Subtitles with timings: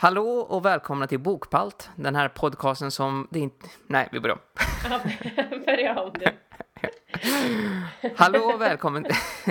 [0.00, 3.66] Hallå och välkomna till Bokpalt, den här podcasten som det inte...
[3.86, 4.40] Nej, vi börjar om.
[4.90, 5.00] Ja,
[5.66, 6.26] börja om du.
[8.16, 9.04] Hallå och välkommen...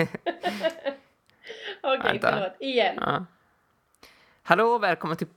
[1.82, 2.32] Okej, Vänta.
[2.32, 2.56] förlåt.
[2.60, 2.96] Igen.
[3.00, 3.24] ja.
[4.42, 5.28] Hallå och välkommen till...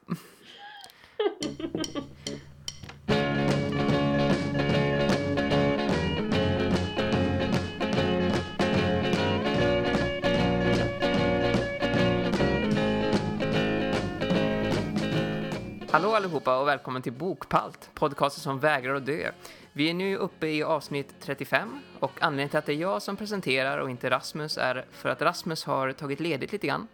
[15.93, 19.31] Hallå allihopa och välkommen till Bokpalt, podcasten som vägrar att dö.
[19.73, 23.17] Vi är nu uppe i avsnitt 35 och anledningen till att det är jag som
[23.17, 26.87] presenterar och inte Rasmus är för att Rasmus har tagit ledigt lite grann.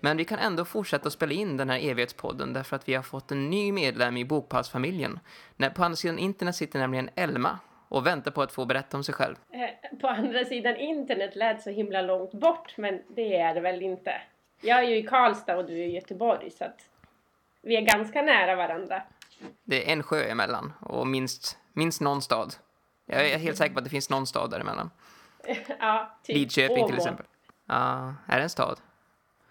[0.00, 3.02] Men vi kan ändå fortsätta att spela in den här evighetspodden därför att vi har
[3.02, 5.20] fått en ny medlem i Bokpalsfamiljen.
[5.74, 9.14] På andra sidan internet sitter nämligen Elma och väntar på att få berätta om sig
[9.14, 9.36] själv.
[9.52, 13.82] Eh, på andra sidan internet lät så himla långt bort, men det är det väl
[13.82, 14.12] inte.
[14.62, 16.89] Jag är ju i Karlstad och du är i Göteborg, så att
[17.62, 19.02] vi är ganska nära varandra.
[19.64, 22.54] Det är en sjö emellan och minst, minst någon stad.
[23.06, 24.90] Jag är helt säker på att det finns någon stad däremellan.
[25.80, 26.96] ja, typ Lidköping till Åmål.
[26.96, 27.26] exempel.
[27.66, 28.80] Ja, är det en stad?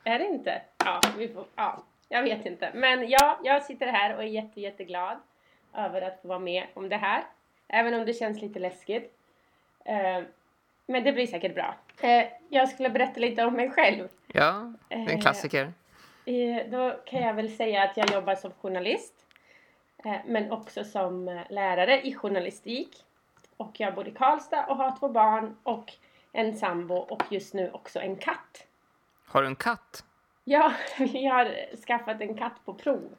[0.03, 0.61] Är det inte?
[0.86, 2.72] Ja, vi får, ja, jag vet inte.
[2.73, 5.17] Men ja, jag sitter här och är jätte, jätteglad
[5.76, 7.23] över att få vara med om det här.
[7.67, 9.17] Även om det känns lite läskigt.
[9.86, 10.23] Eh,
[10.86, 11.76] men det blir säkert bra.
[12.02, 14.08] Eh, jag skulle berätta lite om mig själv.
[14.28, 15.73] Ja, det är en Eh, klassiker.
[16.30, 19.13] Eh, Då kan jag väl säga att jag jobbar som journalist.
[20.05, 22.97] eh, Men också som eh, lärare i journalistik.
[23.58, 25.94] Och jag bor i Karlstad och har två barn och
[26.31, 28.67] en sambo och just nu också en katt.
[29.25, 30.03] Har du en katt?
[30.44, 33.09] Ja, vi har skaffat en katt på prov.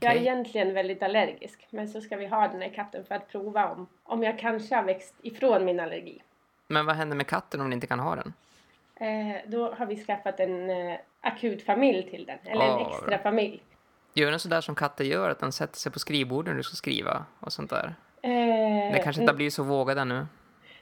[0.00, 3.28] Jag är egentligen väldigt allergisk, men så ska vi ha den här katten för att
[3.28, 6.22] prova om, om jag kanske har växt ifrån min allergi.
[6.66, 8.32] Men vad händer med katten om ni inte kan ha den?
[9.00, 13.18] Eh, då har vi skaffat en eh, akutfamilj till den, eller Åh, en vad extra
[13.18, 13.62] familj.
[14.14, 16.76] Gör den sådär som katter gör, att den sätter sig på skrivbordet när du ska
[16.76, 17.94] skriva och sånt där?
[18.22, 20.26] Eh, Det kanske inte har blivit så vågad ännu.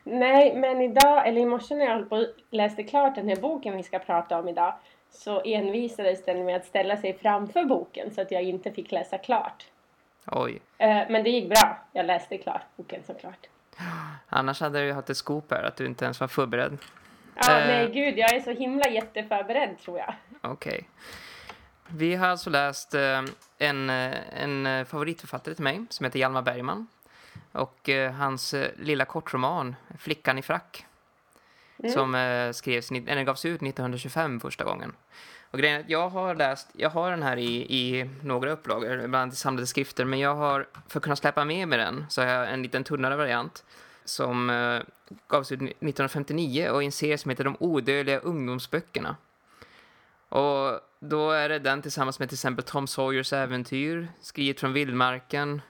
[0.05, 3.83] Nej, men idag, eller i morse när jag på läste klart den här boken vi
[3.83, 4.75] ska prata om idag
[5.11, 9.19] så envisades den med att ställa sig framför boken så att jag inte fick läsa
[9.19, 9.67] klart.
[10.27, 10.61] Oj.
[10.79, 11.79] Eh, men det gick bra.
[11.93, 13.47] Jag läste klart boken såklart.
[14.29, 16.79] Annars hade du ju haft ett scoop här, att du inte ens var förberedd.
[17.35, 17.67] Ja, Eh.
[17.67, 20.15] nej gud, jag är så himla jätteförberedd tror jag.
[20.43, 20.89] Okej.
[21.87, 23.23] Vi har alltså läst eh,
[23.59, 26.87] en, eh, en eh, favoritförfattare till mig som heter Hjalmar Bergman.
[27.53, 30.87] Och hans lilla kortroman, Flickan i frack.
[31.79, 31.93] Mm.
[31.93, 32.13] Som
[32.55, 34.93] skrevs, eller gavs ut 1925 första gången.
[35.51, 38.97] Och grejen är att jag har läst, jag har den här i, i några upplagor,
[38.97, 42.07] bland annat i samlade skrifter, men jag har, för att kunna släppa med mig den,
[42.09, 43.65] så har jag en liten tunnare variant
[44.05, 44.83] som eh,
[45.29, 49.17] gavs ut 1959 och i en serie som heter De odödliga ungdomsböckerna.
[50.29, 55.63] Och då är det den tillsammans med till exempel Tom Sawyers äventyr, Skriet från vildmarken,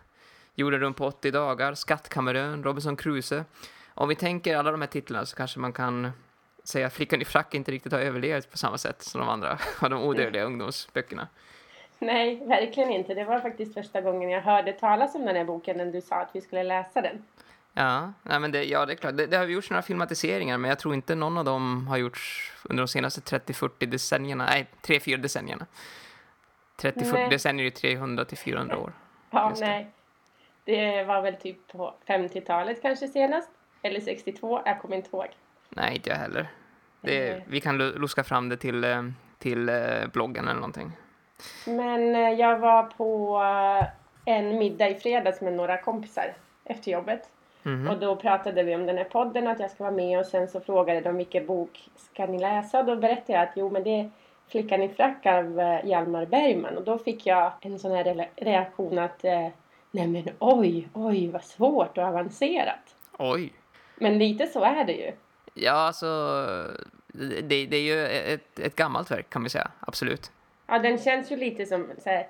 [0.55, 3.45] Jorden runt på 80 dagar, Skattkammarön, Robinson Crusoe.
[3.95, 6.11] Om vi tänker alla de här titlarna så kanske man kan
[6.65, 9.59] säga att Flickan i frack inte riktigt har överlevt på samma sätt som de andra
[9.81, 11.29] av de odödliga ungdomsböckerna.
[11.99, 13.15] Nej, verkligen inte.
[13.15, 16.17] Det var faktiskt första gången jag hörde talas om den här boken när du sa
[16.17, 17.25] att vi skulle läsa den.
[17.77, 19.17] Ja, nej men det, ja, det är klart.
[19.17, 22.53] Det, det har gjorts några filmatiseringar, men jag tror inte någon av dem har gjorts
[22.65, 24.47] under de senaste 30-40 decennierna.
[24.47, 25.67] Nej, 3-4 decennierna.
[26.81, 27.29] 30-40 Nej.
[27.29, 28.93] decennier är ju 300 till 400 år.
[29.31, 29.91] Ja, nej.
[30.65, 33.51] Det var väl typ på 50-talet kanske senast.
[33.83, 35.27] Eller 62, jag kommer inte ihåg.
[35.69, 36.47] Nej, inte jag heller.
[37.01, 37.43] Det, Eh.
[37.47, 39.03] vi kan lu- luska fram det till, eh,
[39.39, 40.93] till eh, bloggen eller någonting.
[41.67, 43.37] Men eh, jag var på
[44.25, 47.29] en middag i fredags med några kompisar efter jobbet.
[47.65, 47.89] Mhm.
[47.89, 50.49] Och då pratade vi om den här podden, att jag ska vara med och sen
[50.49, 52.79] så frågade de vilken bok ska ni läsa?
[52.79, 54.11] Och då berättade jag att jo men det är
[54.49, 56.77] Flickan i frack av eh, Hjalmar Bergman.
[56.77, 59.49] Och då fick jag en sån här reaktion att eh,
[59.91, 62.97] nej men oj, oj vad svårt och avancerat.
[63.19, 63.53] Oj!
[63.97, 65.13] Men lite så är det ju.
[65.55, 66.07] Ja, alltså,
[67.43, 70.33] det, det är ju ett, ett gammalt verk kan vi säga, absolut.
[70.67, 72.27] Ja, den känns ju lite som så här,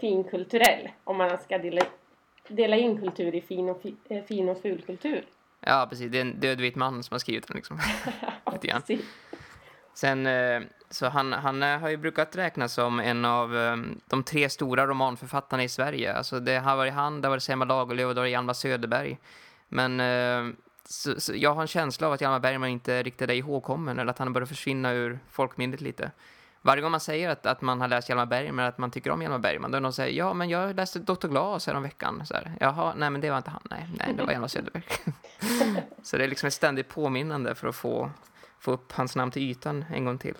[0.00, 0.88] finkulturell.
[1.04, 1.58] Om man ska
[2.48, 5.24] dela, in kultur i fin och, fi, eh, fin och fulkultur.
[5.60, 6.12] Ja, precis.
[6.12, 7.80] Det är en död vit man som har skrivit den liksom.
[8.60, 9.00] Precis.
[9.94, 13.50] Sen, eh, så han, han eh, har ju brukat räknas som en av
[14.06, 16.12] de tre stora romanförfattarna i Sverige.
[16.12, 18.52] Alltså det har varit han, det har varit Selma Lagerlöf och det har varit Hjalmar
[18.52, 19.18] Söderberg.
[19.68, 20.00] Men
[20.84, 24.10] så, så jag har en känsla av att Hjalmar Bergman inte riktigt är ihågkommen eller
[24.10, 26.10] att han börjar försvinna ur folkminnet lite.
[26.62, 29.22] Varje gång man säger att, att man har läst Hjalmar Bergman, att man tycker om
[29.22, 31.28] Hjalmar Bergman, då är någon säger ja, men jag läste Dr.
[31.28, 32.22] Glas här om veckan.
[32.26, 33.62] Så här, Jaha, nej, men det var inte han.
[33.70, 34.84] Nej, nej det var Hjalmar Söderberg.
[36.02, 38.10] så det är liksom ett ständigt påminnande för att få,
[38.58, 40.34] få upp hans namn till ytan en gång till.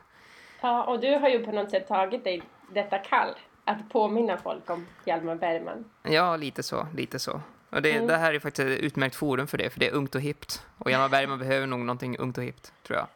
[0.61, 2.43] Ja, och du har ju på något sätt tagit dig
[2.73, 3.35] detta kall
[3.65, 5.85] att påminna folk om Hjalmar Bergman.
[6.03, 7.41] Ja, lite så, lite så.
[7.71, 8.07] Och det, Mm.
[8.07, 10.67] det här är faktiskt ett utmärkt forum för det, för det är ungt och hippt.
[10.79, 13.07] Och Hjalmar Bergman behöver nog någonting ungt och hippt, tror jag.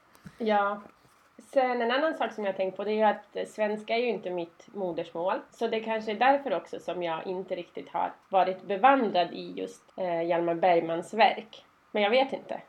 [0.49, 0.83] Ja.
[1.44, 3.99] Sen en annan sak som jag tänkt på det är ju att eh, svenska är
[4.00, 5.41] ju inte mitt modersmål.
[5.50, 9.83] Så det kanske är därför också som jag inte riktigt har varit bevandrad i just
[9.97, 11.65] eh, Hjalmar Bergmans verk.
[11.91, 12.61] Men jag vet inte.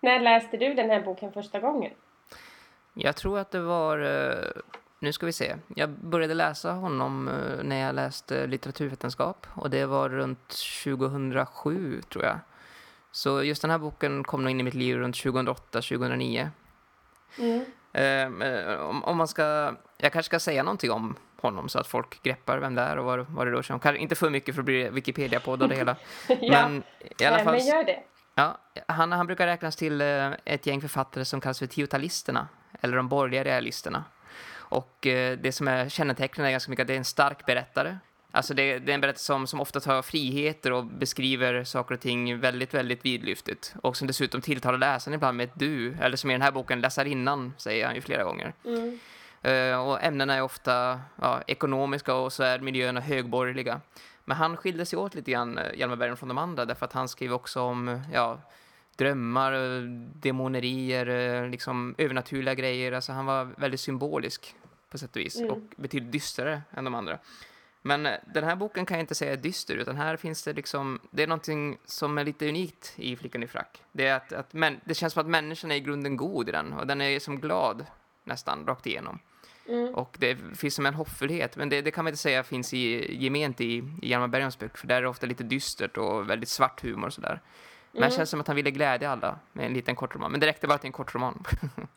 [0.00, 1.92] När läste du den här boken första gången?
[2.94, 3.98] Jag tror att det var...
[3.98, 4.62] eh,
[4.98, 5.56] Nu ska vi se.
[5.76, 9.46] Jag började läsa honom eh, när jag läste litteraturvetenskap.
[9.54, 10.48] Och det var runt
[10.84, 12.38] 2007, tror jag.
[13.10, 16.48] Så just den här boken kom nog in i mitt liv runt 2008-2009.
[17.38, 17.64] Mm.
[17.96, 19.74] Eh, om, om man ska...
[19.96, 23.04] Jag kanske ska säga någonting om honom så att folk greppar vem det är och
[23.04, 23.80] vad, vad det rör sig om.
[23.80, 25.96] Kanske inte för mycket för att bli Wikipedia-podd och det hela.
[26.28, 26.36] ja,
[26.68, 26.82] Men
[27.18, 27.54] i alla fall...
[27.54, 28.02] men gör det.
[28.34, 32.48] Ja, han, han brukar räknas till eh, ett gäng författare som kallas för tiotalisterna,
[32.80, 34.04] eller de borgerliga realisterna.
[34.54, 37.96] Och eh, det som är kännetecknande är ganska mycket att det är en stark berättare.
[38.36, 42.00] Alltså det, det är en berättare som, som ofta tar friheter och beskriver saker och
[42.00, 43.74] ting väldigt, väldigt vidlyftigt.
[43.82, 46.80] Och som dessutom tilltalar läsaren ibland med ett du, eller som i den här boken
[46.80, 48.52] läsarinnan, säger han ju flera gånger.
[48.64, 48.98] Mm.
[49.42, 53.80] Eh, och ämnena är ofta ja, ekonomiska och så är miljöerna högborgerliga.
[54.24, 56.92] Men han skilde sig åt lite grann, eh, Hjalmar Bergman, från de andra därför att
[56.92, 58.40] han skrev också om ja,
[58.96, 59.82] drömmar, eh,
[60.14, 62.92] demonerier, liksom övernaturliga grejer.
[62.92, 64.54] Alltså han var väldigt symbolisk
[64.90, 65.50] på sätt och vis Mm.
[65.50, 67.18] och betydligt dystrare än de andra.
[67.86, 70.52] Men eh, den här boken kan jag inte säga är dyster, utan här finns det
[70.52, 73.82] liksom, det är någonting som är lite unikt i Flickan i frack.
[73.92, 76.52] Det, är att, att men, det känns som att människan är i grunden god i
[76.52, 77.86] den, och den är som glad
[78.24, 79.18] nästan rakt igenom.
[79.68, 79.94] Mm.
[79.94, 83.16] Och det finns som en hoppfullhet, men det, det kan man inte säga finns i,
[83.24, 83.64] gement i,
[84.02, 87.06] i Hjalmar Bergmans böcker, för där är det ofta lite dystert och väldigt svart humor
[87.06, 87.40] och sådär.
[87.92, 88.10] Men Mm.
[88.10, 90.30] det känns som att han ville glädja alla med en liten kort roman.
[90.30, 91.44] Men det räckte bara till en kort roman.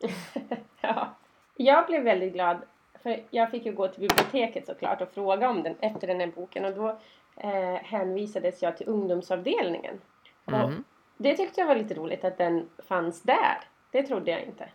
[0.80, 1.16] Ja.
[1.56, 2.62] Jag blev väldigt glad
[3.02, 6.26] för jag fick ju gå till biblioteket såklart och fråga om den efter den här
[6.26, 6.88] boken och då
[7.36, 10.00] eh, hänvisades jag till ungdomsavdelningen.
[10.44, 10.84] Mhm.
[11.16, 13.58] det tyckte jag var lite roligt att den fanns där.
[13.90, 14.68] Det trodde jag inte.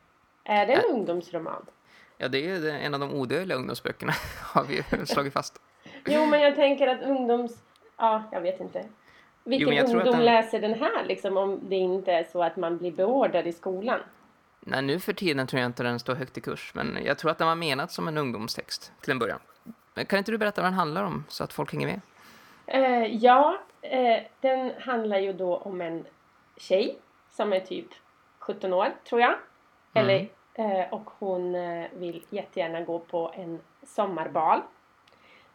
[0.44, 1.66] Är det en Ä- ungdomsroman?
[2.18, 5.62] Ja, det är en av de odödliga ungdomsböckerna, har vi slagit fast.
[6.06, 7.64] Jo, men jag tänker att ungdoms...
[7.98, 8.86] Ja, jag vet inte.
[9.44, 12.78] Vilken att ungdom den- läser den här liksom om det inte är så att man
[12.78, 14.00] blir beordrad i skolan?
[14.68, 17.32] Nej, nu för tiden tror jag inte den står högt i kurs, men jag tror
[17.32, 19.40] att den var menat som en ungdomstext till en början.
[20.08, 22.02] Kan inte du berätta vad den handlar om, så att folk hänger med?
[22.68, 26.06] Eh, ja, eh, den handlar ju då om en
[26.58, 27.00] tjej
[27.32, 27.88] som är typ
[28.40, 29.36] 17 år, tror jag.
[29.94, 34.62] Eller, eh, och hon eh, vill jättegärna gå på en sommarbal.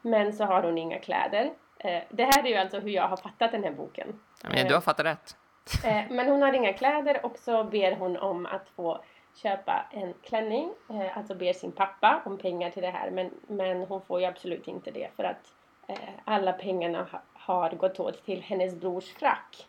[0.02, 1.52] Men så har hon inga kläder.
[1.78, 4.20] Eh, det här är ju alltså hur jag har fattat den här boken.
[4.42, 5.36] Men du har fattat rätt.
[5.84, 9.00] Eh, men hon har inga kläder och så ber hon om att få
[9.34, 10.72] köpa en klänning.
[10.90, 13.10] Eh, alltså ber sin pappa om pengar till det här.
[13.10, 15.54] Men, men hon får ju absolut inte det för att
[15.86, 19.66] eh, alla pengarna ha, har gått åt till hennes brors frack.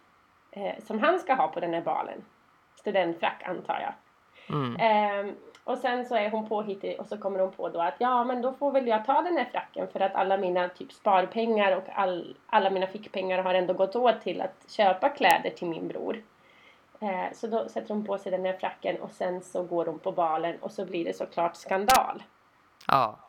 [0.84, 2.26] Som han ska ha på den här balen.
[2.76, 3.94] Studentfrack antar jag.
[4.58, 5.36] Mm.
[5.64, 8.42] Och sen så är hon påhittig och så kommer hon på då att ja men
[8.42, 11.84] då får väl jag ta den här fracken för att alla mina typ sparpengar och
[11.96, 16.24] all, alla mina fickpengar har ändå gått åt till att köpa kläder till min bror.
[17.00, 20.00] Eh, så då sätter hon på sig den här fracken och sen så går hon
[20.00, 22.24] på balen och så blir det såklart skandal.
[22.88, 23.20] Ja,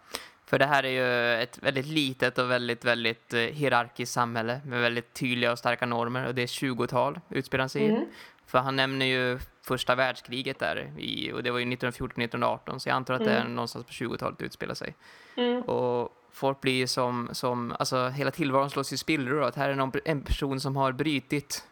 [0.47, 4.81] för det här är ju ett väldigt litet och väldigt, väldigt eh, hierarkiskt samhälle med
[4.81, 7.89] väldigt tydliga och starka normer och det är 20-tal utspelar sig.
[7.89, 8.05] Mm.
[8.47, 12.97] För han nämner ju första världskriget där i, och det var ju 1914-1918 så jag
[12.97, 13.55] antar att det är Mm.
[13.55, 14.95] någonstans på 20-talet utspelar sig.
[15.37, 15.63] Mm.
[15.63, 19.75] Och folk blir ju som, som, alltså hela tillvaron slås i spillror att här är
[19.75, 21.67] någon, en person som har brytit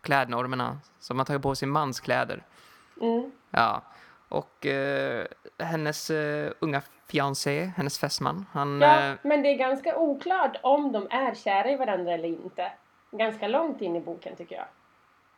[0.00, 2.42] klädnormerna, som har tagit på sig manskläder.
[3.00, 3.30] Mm.
[3.50, 3.82] Ja,
[4.28, 5.26] och eh,
[5.58, 8.80] hennes eh, unga fiancé, hennes fästman, han...
[8.80, 12.72] Ja, eh, men det är ganska oklart om de är kära i varandra eller inte.
[13.10, 14.66] Ganska långt in i boken tycker jag.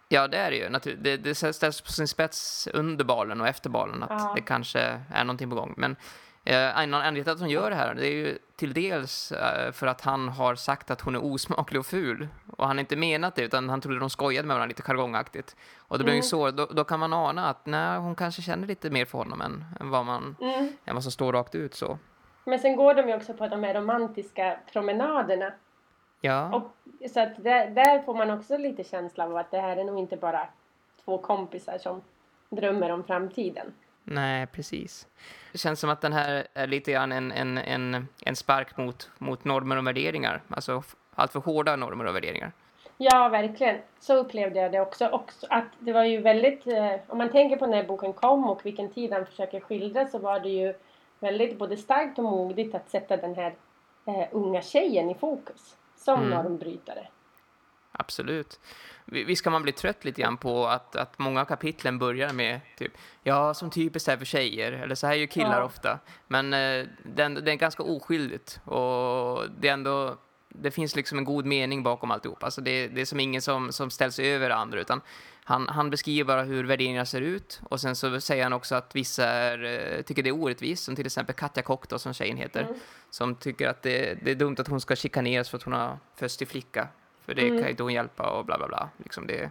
[0.09, 0.95] Ja, det är det ju.
[0.97, 4.33] Det, det ställs på sin spets under balen och efter balen att Ja.
[4.37, 5.75] det kanske är någonting på gång.
[5.77, 5.97] Men
[6.45, 9.73] eh, en anledning till att hon gör det här, det är ju till dels eh,
[9.73, 12.29] för att han har sagt att hon är osmaklig och ful.
[12.57, 15.57] Och han har inte menat det, utan han trodde de skojade med varandra lite jargongaktigt.
[15.79, 16.23] Och det blir ju Mm.
[16.29, 19.41] så, då, då kan man ana att nej, hon kanske känner lite mer för honom
[19.41, 20.73] än, än, vad, man, Mm.
[20.85, 21.99] än vad som står rakt ut så.
[22.45, 25.53] Men sen går de ju också på de här romantiska promenaderna.
[26.21, 26.55] Ja.
[26.55, 29.85] Och, så att där, där får man också lite känsla av att det här är
[29.85, 30.49] nog inte bara
[31.05, 32.03] två kompisar som
[32.51, 33.73] drömmer om framtiden.
[34.05, 35.07] Nej, precis.
[35.53, 39.11] Det känns som att den här är lite grann en, en, en, en spark mot,
[39.19, 40.43] mot normer och värderingar.
[40.49, 40.83] Alltså
[41.15, 42.53] allt för hårda normer och värderingar.
[42.97, 43.77] Ja, verkligen.
[44.01, 45.09] Så upplevde jag det också.
[45.09, 48.67] också att det var ju väldigt, eh, om man tänker på när boken kom och
[48.67, 50.75] vilken tid han försöker skildra så var det ju
[51.21, 53.55] väldigt både starkt och modigt att sätta den här
[54.07, 56.31] eh, unga tjejen i fokus som Mm.
[56.31, 57.09] normbrytare.
[57.93, 58.61] Absolut.
[59.05, 62.61] Vi- Visst kan man bli trött lite grann på att, att många kapitlen börjar med
[62.79, 65.65] typ ja, som typiskt är för tjejer, eller så här är ju killar Ja.
[65.65, 65.99] ofta.
[66.29, 70.17] Men eh, det, är, det är ganska oskyldigt och det är ändå
[70.63, 72.43] det finns liksom en god mening bakom alltihop.
[72.45, 75.01] Alltså det, det är som ingen som, som ställs över andra utan
[75.45, 78.97] han, han beskriver bara hur värderingarna ser ut och sen så säger han också att
[78.97, 79.65] vissa är,
[79.97, 82.75] eh, tycker det är orättvist, som till exempel Katja Kock då, som tjejen heter, Mm.
[83.11, 85.99] som tycker att det, det är dumt att hon ska chikaneras för att hon har
[86.17, 86.89] fötts till flicka.
[87.25, 87.57] För det Mm.
[87.57, 88.89] kan ju inte hon hjälpa och bla bla bla.
[88.97, 89.51] Liksom det,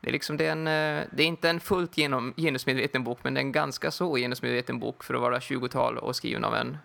[0.00, 3.18] det är liksom det är, en, eh, det är inte en fullt genom, genusmedveten bok,
[3.22, 6.54] men det är en ganska så genusmedveten bok för att vara 20-tal och skriven av
[6.54, 6.78] en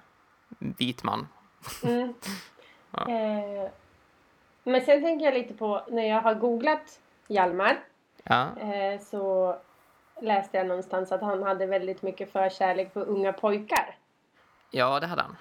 [0.59, 1.27] vit man.
[1.83, 2.13] Mm.
[2.91, 3.09] Ja.
[3.09, 3.69] Eh,
[4.63, 7.79] men sen tänker jag lite på när jag har googlat Hjalmar
[8.23, 9.55] Ja, eh, så
[10.21, 13.95] läste jag någonstans att han hade väldigt mycket förkärlek för unga pojkar.
[14.71, 15.37] ja det hade han.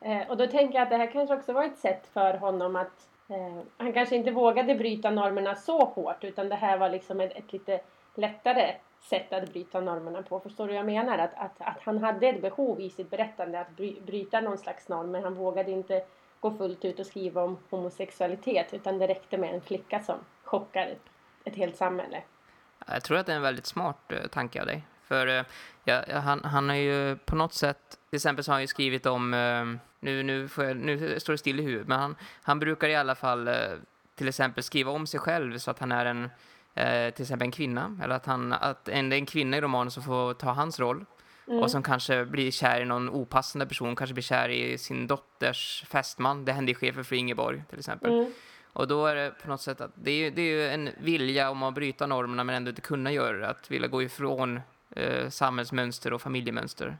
[0.00, 2.76] Eh, och då tänker jag att det här kanske också var ett sätt för honom
[2.76, 7.20] att eh, han kanske inte vågade bryta normerna så hårt utan det här var liksom
[7.20, 7.80] ett, ett lite
[8.14, 10.40] lättare sätt att bryta normerna på.
[10.40, 11.18] Förstår du vad jag menar?
[11.18, 14.88] Att, att, att han hade ett behov i sitt berättande att bry, bryta någon slags
[14.88, 16.04] norm men han vågade inte
[16.40, 20.96] gå fullt ut och skriva om homosexualitet utan det räckte med en flicka som chockar
[21.44, 22.22] ett, helt samhälle.
[22.86, 24.82] Jag tror att det är en väldigt smart eh, tanke av dig.
[25.02, 25.44] För eh,
[25.84, 29.06] ja, han, han har ju på något sätt, till exempel så har han ju skrivit
[29.06, 29.64] om, eh,
[30.00, 32.94] nu, nu, får jag, nu står det still i huvudet, men han, han brukar i
[32.94, 33.54] alla fall eh,
[34.14, 36.30] till exempel skriva om sig själv så att han är en,
[37.12, 39.90] till exempel en kvinna, eller att, han, att en, det är en kvinna i romanen
[39.90, 41.04] som får ta hans roll
[41.48, 41.62] Mm.
[41.62, 45.84] och som kanske blir kär i någon opassande person, kanske blir kär i sin dotters
[45.88, 46.44] fästman.
[46.44, 48.12] Det hände i Chefen för Ingeborg till exempel.
[48.12, 48.32] Mm.
[48.72, 51.50] Och då är det på något sätt att det är, det är ju en vilja
[51.50, 53.48] om att bryta normerna men ändå inte kunna göra det.
[53.48, 56.98] Att vilja gå ifrån eh, samhällsmönster och familjemönster.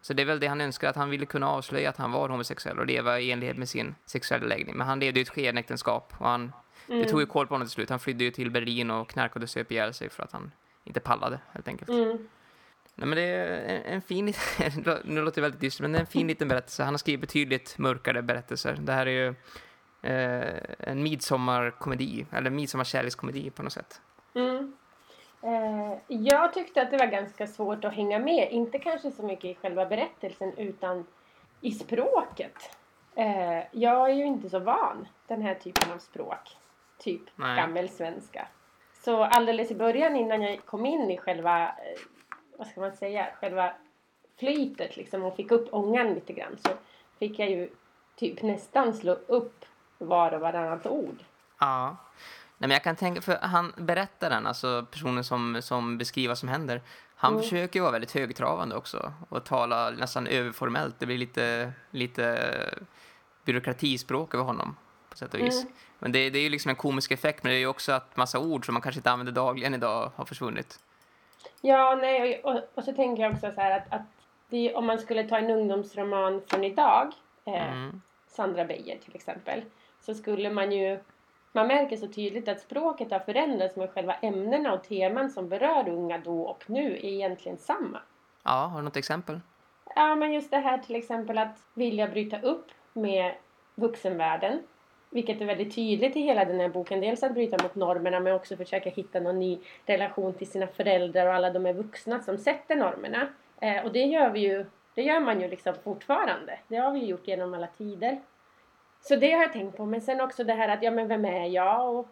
[0.00, 2.28] Så det är väl det han önskar, att han ville kunna avslöja att han var
[2.28, 4.76] homosexuell och leva i enlighet med sin sexuella läggning.
[4.76, 6.52] Men han levde ju ett skenäktenskap och han,
[6.88, 7.02] Mm.
[7.02, 7.90] det tog ju koll på honom till slut.
[7.90, 10.52] Han flydde ju till Berlin och knarkade och söp ihjäl sig för att han
[10.84, 11.90] inte pallade helt enkelt.
[11.90, 12.28] Mm.
[12.98, 14.24] Nej, men det är en, fin,
[15.04, 16.82] nu låter det väldigt dystert, men det är en fin liten berättelse.
[16.82, 18.76] Han har skrivit betydligt mörkare berättelser.
[18.80, 19.28] Det här är ju
[20.02, 24.00] eh, en midsommarkomedi, eller midsommarkärlekskomedi på något sätt.
[24.34, 24.72] Mm.
[25.42, 28.48] Eh, jag tyckte att det var ganska svårt att hänga med.
[28.50, 31.06] Inte kanske så mycket i själva berättelsen utan
[31.60, 32.76] i språket.
[33.14, 36.56] Eh, jag är ju inte så van den här typen av språk.
[36.98, 37.56] Typ Nej.
[37.56, 38.48] gammelsvenska.
[38.92, 42.00] Så alldeles i början innan jag kom in i själva, eh,
[42.58, 43.72] vad ska man säga, själva
[44.38, 46.68] flytet liksom och fick upp ångan lite grann så
[47.18, 47.70] fick jag ju
[48.16, 49.64] typ nästan slå upp
[49.98, 51.24] var och varannat ord.
[51.58, 51.96] Ja.
[52.58, 56.48] Nej, men jag kan tänka, för han berättaren, alltså personen som, som beskriver vad som
[56.48, 56.82] händer,
[57.16, 57.42] han Mm.
[57.42, 60.94] försöker ju vara väldigt högtravande också och tala nästan överformellt.
[60.98, 62.50] Det blir lite, lite
[63.44, 64.76] byråkratispråk över honom
[65.10, 65.62] på sätt och vis.
[65.62, 65.72] Mm.
[65.98, 68.16] Men det, det är ju liksom en komisk effekt, men det är ju också att
[68.16, 70.78] massa ord som man kanske inte använder dagligen idag har försvunnit.
[71.60, 74.02] Ja, nej, och, och, och så tänker jag också så här att, att
[74.48, 77.12] det, om man skulle ta en ungdomsroman från idag,
[77.44, 78.02] eh, Mm.
[78.28, 79.62] Sandra Beijer till exempel,
[80.00, 80.98] så skulle man ju
[81.52, 85.88] man märker så tydligt att språket har förändrats men själva ämnena och teman som berör
[85.88, 88.00] unga då och nu är egentligen samma.
[88.42, 89.40] Ja, har du något exempel?
[89.94, 93.34] Ja, men just det här till exempel att vilja bryta upp med
[93.74, 94.62] vuxenvärlden.
[95.16, 97.00] Vilket är väldigt tydligt i hela den här boken.
[97.00, 101.26] Dels att bryta mot normerna men också försöka hitta någon ny relation till sina föräldrar
[101.26, 103.28] och alla de här vuxna som sätter normerna.
[103.60, 106.58] Eh, och det gör vi ju, det gör man ju liksom fortfarande.
[106.68, 108.20] Det har vi ju gjort genom alla tider.
[109.00, 109.86] Så det har jag tänkt på.
[109.86, 112.08] Men sen också det här att, ja men vem är jag och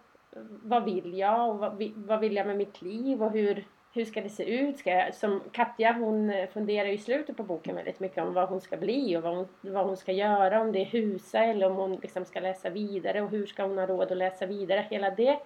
[0.62, 4.20] vad vill jag och vad, vad vill jag med mitt liv och hur, hur ska
[4.20, 4.78] det se ut?
[4.78, 8.34] Ska jag, som Katja hon eh, funderar ju i slutet på boken väldigt mycket om
[8.34, 10.60] vad hon ska bli och vad hon, vad hon ska göra.
[10.60, 13.78] Om det är husa eller om hon liksom ska läsa vidare och hur ska hon
[13.78, 14.86] ha råd att läsa vidare.
[14.90, 15.38] Hela det,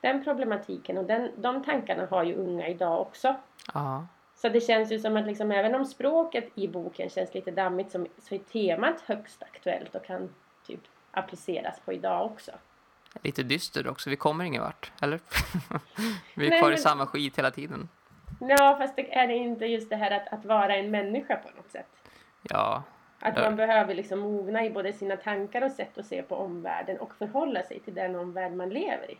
[0.00, 3.34] den problematiken och den, de tankarna har ju unga idag också.
[3.74, 4.06] Ja.
[4.34, 7.92] Så det känns ju som att liksom, även om språket i boken känns lite dammigt
[8.18, 10.34] så är temat högst aktuellt och kan
[10.66, 10.80] typ
[11.10, 12.52] appliceras på idag också.
[13.22, 15.20] Lite dyster också, vi kommer ingen vart, eller?
[16.34, 17.88] vi är Nej, kvar i samma skit hela tiden.
[18.40, 21.48] Ja, fast det är det inte just det här att, att vara en människa på
[21.56, 21.88] något sätt.
[22.42, 22.82] Ja,
[23.20, 26.98] Att man behöver liksom mogna i både sina tankar och sätt att se på omvärlden
[26.98, 29.18] och förhålla sig till den omvärld man lever i.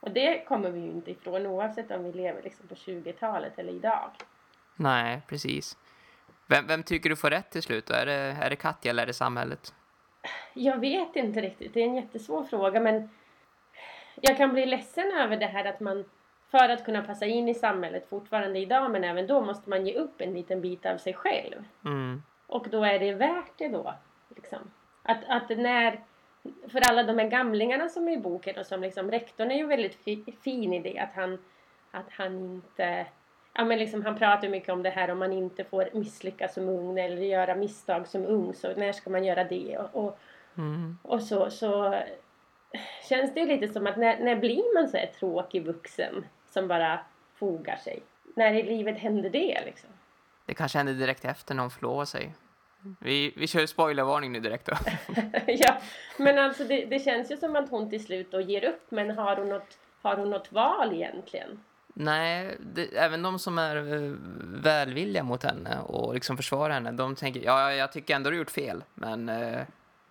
[0.00, 3.72] Och det kommer vi ju inte ifrån oavsett om vi lever liksom på 20-talet eller
[3.72, 4.10] idag.
[4.76, 5.76] nej, precis.
[6.46, 7.94] Vem, vem tycker du får rätt till slut då?
[7.94, 9.74] Är det, är det Katja eller är det samhället?
[10.54, 13.10] Jag vet inte riktigt, det är en jättesvår fråga men
[14.28, 16.04] jag kan bli ledsen över det här att man
[16.50, 19.94] för att kunna passa in i samhället fortfarande idag men även då måste man ge
[19.94, 21.64] upp en liten bit av sig själv.
[21.84, 22.22] Mm.
[22.46, 23.94] Och då är det värt det då.
[24.36, 24.58] Liksom.
[25.02, 26.00] Att, att när,
[26.68, 29.66] för alla de här gamlingarna som är i boken och som liksom, rektorn är ju
[29.66, 31.38] väldigt fi, fin i det att han,
[31.90, 33.06] att han inte
[33.56, 36.68] Ja men liksom han pratar mycket om det här om man inte får misslyckas som
[36.68, 40.18] ung eller göra misstag som ung så när ska man göra det och, och,
[40.56, 40.98] Mm.
[41.02, 42.00] och så, så
[43.08, 46.68] känns det ju lite som att när, när blir man så här tråkig vuxen som
[46.68, 47.00] bara
[47.34, 48.02] fogar sig?
[48.36, 49.90] När i livet händer det liksom?
[50.46, 52.34] Det kanske händer direkt efter någon förlovar sig.
[53.00, 54.76] Vi, vi kör spoilervarning nu direkt då.
[55.46, 55.78] ja,
[56.16, 59.10] men alltså det, det känns ju som att hon till slut då ger upp men
[59.10, 61.60] har hon något, har hon något val egentligen?
[61.94, 64.12] Nej, det, även de som är eh,
[64.62, 68.38] välvilliga mot henne och liksom försvarar henne, de tänker ja, jag tycker ändå du har
[68.38, 69.60] gjort fel, men eh,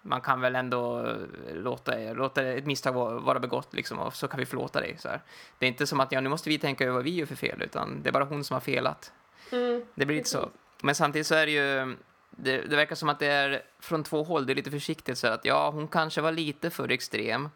[0.05, 1.15] man kan väl ändå
[1.53, 4.95] låta, låta ett misstag vara, vara begått liksom, och så kan vi förlåta dig.
[4.99, 5.21] Så här.
[5.59, 7.35] Det är inte som att ja, nu måste vi tänka över vad vi gör för
[7.35, 9.11] fel, utan det är bara hon som har felat.
[9.51, 9.85] Mm.
[9.95, 10.49] Det blir lite så.
[10.81, 11.95] Men samtidigt så är det ju,
[12.29, 15.27] det, det verkar som att det är från två håll, det är lite försiktigt så
[15.27, 17.49] att ja, hon kanske var lite för extrem,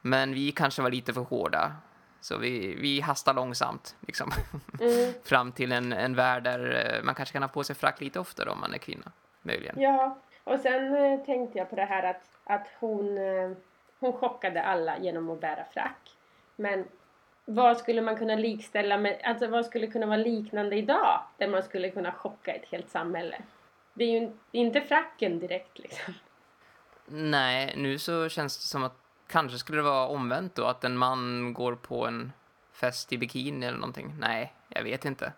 [0.00, 1.72] men vi kanske var lite för hårda.
[2.20, 4.32] Så vi, vi hastar långsamt, liksom.
[4.80, 5.12] Mm.
[5.24, 8.20] Fram till en, en värld där eh, man kanske kan ha på sig frack lite
[8.20, 9.12] oftare om man är kvinna.
[9.42, 9.80] Möjligen.
[9.80, 13.50] Ja, och sen eh, tänkte jag på det här att, att hon, eh,
[14.00, 16.10] hon chockade alla genom att bära frack.
[16.56, 16.84] Men
[17.44, 21.20] vad skulle man kunna likställa med, alltså vad skulle kunna vara liknande idag?
[21.36, 23.42] Där man skulle kunna chocka ett helt samhälle.
[23.94, 26.14] Det är ju inte fracken direkt liksom.
[27.06, 30.96] Nej, nu så känns det som att kanske skulle det vara omvänt då, att en
[30.96, 32.32] man går på en
[32.72, 34.14] fest i bikini eller någonting.
[34.18, 35.32] Nej, jag vet inte.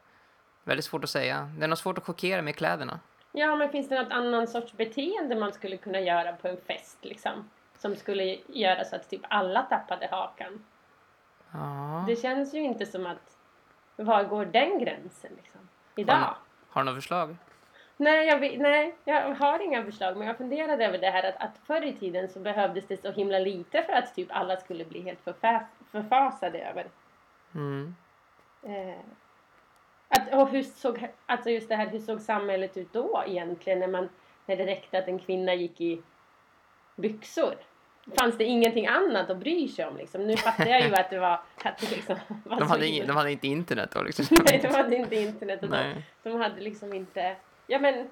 [0.65, 1.51] Väldigt svårt att säga.
[1.59, 3.01] Det är nog svårt att chockera med kläderna.
[3.33, 6.99] Ja, men finns det något annan sorts beteende man skulle kunna göra på en fest
[7.05, 7.51] liksom?
[7.79, 10.65] Som skulle göra så att typ alla tappade hakan.
[11.53, 12.05] Ja.
[12.07, 13.37] Det känns ju inte som att,
[13.97, 15.61] var går den gränsen liksom?
[15.97, 16.15] Idag?
[16.15, 16.37] Har,
[16.69, 17.37] har du något förslag?
[17.97, 21.59] Nej jag, nej, jag har inga förslag men jag funderade över det här att, att
[21.67, 25.03] förr i tiden så behövdes det så himla lite för att typ alla skulle bli
[25.03, 25.21] helt
[25.91, 26.87] förfasade över.
[27.55, 27.95] Mm.
[28.63, 29.01] Eh,
[30.17, 33.89] att, och hur såg, alltså just det här, hur såg samhället ut då egentligen när,
[33.89, 34.09] man,
[34.47, 36.03] när det räckte att en kvinna gick i
[36.97, 37.55] byxor?
[38.19, 40.27] Fanns det ingenting annat att bry sig om liksom?
[40.27, 43.17] Nu fattar jag ju att det var, att det liksom var De, hade ing, de
[43.17, 44.27] hade inte internet då liksom.
[44.51, 47.37] Nej, de hade inte internet och de, de hade liksom inte...
[47.67, 48.09] Ja men,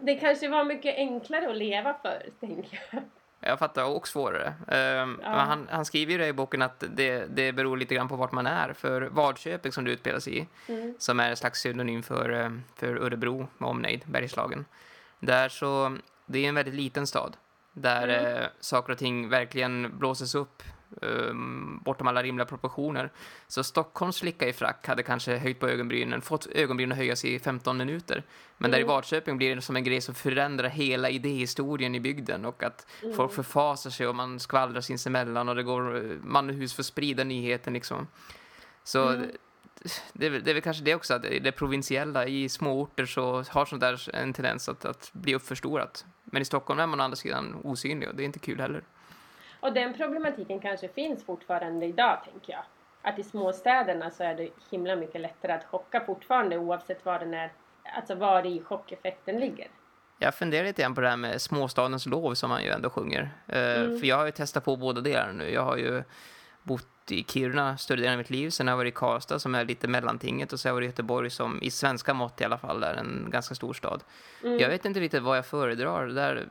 [0.00, 3.02] det kanske var mycket enklare att leva för, tänker jag.
[3.46, 4.54] Jag fattar, och svårare.
[4.68, 5.28] Ehm, Ja.
[5.28, 8.32] han, han skriver ju det i boken att det, det beror lite grann på vart
[8.32, 8.72] man är.
[8.72, 10.94] För Vadköping som det utspelar sig i, Mm.
[10.98, 14.64] som är en slags synonym för, eh, för Örebro med omnejd, Bergslagen.
[15.20, 17.36] Där så, det är en väldigt liten stad.
[17.72, 18.36] Där Mm.
[18.42, 20.73] eh, saker och ting verkligen blåses upp um,
[21.80, 23.10] bortom alla rimliga proportioner.
[23.48, 27.38] Så Stockholms flicka i frack hade kanske höjt på ögonbrynen, fått ögonbrynen att höjas i
[27.38, 28.22] 15 minuter.
[28.58, 28.94] Men där i Mm.
[28.94, 33.16] Vadköping blir det som en grej som förändrar hela idéhistorien i bygden och att Mm.
[33.16, 36.82] folk förfasar sig och man skvallrar sinsemellan och det går eh, man och hus för
[36.82, 38.06] att sprida nyheten liksom.
[38.84, 39.30] Så Mm.
[40.12, 43.64] det, det är väl kanske det också, att det provinsiella i små orter så har
[43.64, 46.04] sånt där en tendens att, att bli uppförstorat.
[46.24, 48.82] Men i Stockholm är man å andra sidan osynlig och det är inte kul heller.
[49.64, 52.62] Och den problematiken kanske finns fortfarande idag, tänker jag.
[53.02, 57.34] Att i småstäderna så är det himla mycket lättare att chocka fortfarande oavsett var den
[57.34, 57.52] är,
[57.96, 59.68] alltså var i chockeffekten ligger.
[60.18, 63.30] Jag funderar lite grann på det här med småstadens lov som man ju ändå sjunger.
[63.46, 63.98] Eh, Mm.
[63.98, 65.50] För jag har ju testat på båda delarna nu.
[65.50, 66.02] Jag har ju
[66.64, 68.50] bott i Kiruna större delen av mitt liv.
[68.50, 70.84] Sen har jag varit i Karlstad som är lite mellantinget och så har jag varit
[70.84, 74.02] i Göteborg som i svenska mått i alla fall är en ganska stor stad.
[74.42, 74.58] Mm.
[74.58, 76.06] Jag vet inte riktigt vad jag föredrar.
[76.06, 76.48] Där,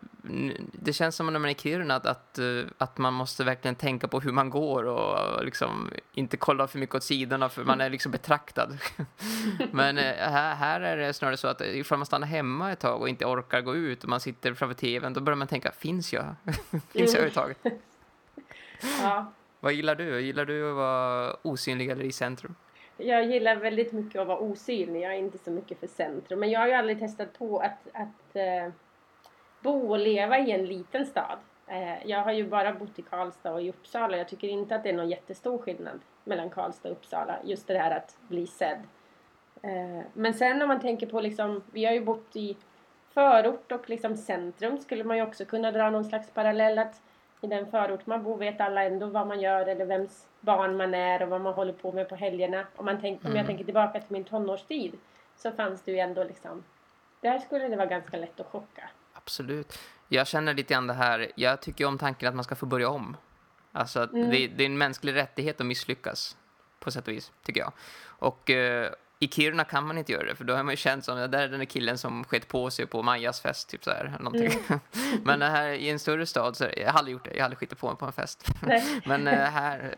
[0.72, 3.76] det känns som när man är i Kiruna att, att, eh, att man måste verkligen
[3.76, 7.82] tänka på hur man går och liksom inte kolla för mycket åt sidorna för man
[7.82, 8.78] är liksom betraktad.
[9.72, 13.02] Men eh, här, här är det snarare så att ifall man stannar hemma ett tag
[13.02, 16.14] och inte orkar gå ut och man sitter framför tvn, då börjar man tänka, finns
[16.14, 16.36] jag?
[16.72, 17.58] finns jag överhuvudtaget?
[19.02, 19.34] Ja.
[19.64, 20.22] Vad gillar du?
[20.22, 22.56] Gillar du att vara osynlig eller i centrum?
[22.98, 25.02] Jag gillar väldigt mycket att vara osynlig.
[25.02, 26.40] Jag är inte så mycket för centrum.
[26.40, 28.74] Men jag har ju aldrig testat på att, att eh,
[29.62, 31.38] bo och leva i en liten stad.
[31.68, 34.18] Eh, jag har ju bara bott i Karlstad och i Uppsala.
[34.18, 37.40] Jag tycker inte att det är någon jättestor skillnad mellan Karlstad och Uppsala.
[37.44, 38.80] Just det här att bli sedd.
[39.62, 42.58] Eh, men sen om man tänker på liksom, vi har ju bott i
[43.14, 47.02] förort och liksom centrum skulle man ju också kunna dra någon slags parallell att
[47.44, 50.94] i den förort man bor vet alla ändå vad man gör eller vems barn man
[50.94, 52.66] är och vad man håller på med på helgerna.
[52.76, 53.48] Om, man tänk, om jag Mm.
[53.48, 54.94] tänker tillbaka till min tonårstid
[55.36, 56.64] så fanns det ju ändå liksom
[57.22, 58.90] där skulle det vara ganska lätt att chocka.
[59.14, 59.80] Absolut.
[60.08, 62.90] Jag känner lite grann det här, jag tycker om tanken att man ska få börja
[62.90, 63.18] om.
[63.72, 64.30] Alltså Mm.
[64.30, 66.38] det, det är en mänsklig rättighet att misslyckas,
[66.80, 67.72] på sätt och vis, tycker jag.
[68.06, 68.92] Och eh,
[69.24, 71.34] I Kiruna kan man inte göra det, för då är man ju känd som, där
[71.34, 74.60] är den där killen som skett på sig på Majas fest, typ så här, någonting.
[74.68, 74.80] Mm.
[75.24, 77.60] Men här i en större stad, så jag har aldrig gjort det, jag har aldrig
[77.60, 78.48] skitit på mig på en fest.
[79.06, 79.96] Men eh, här,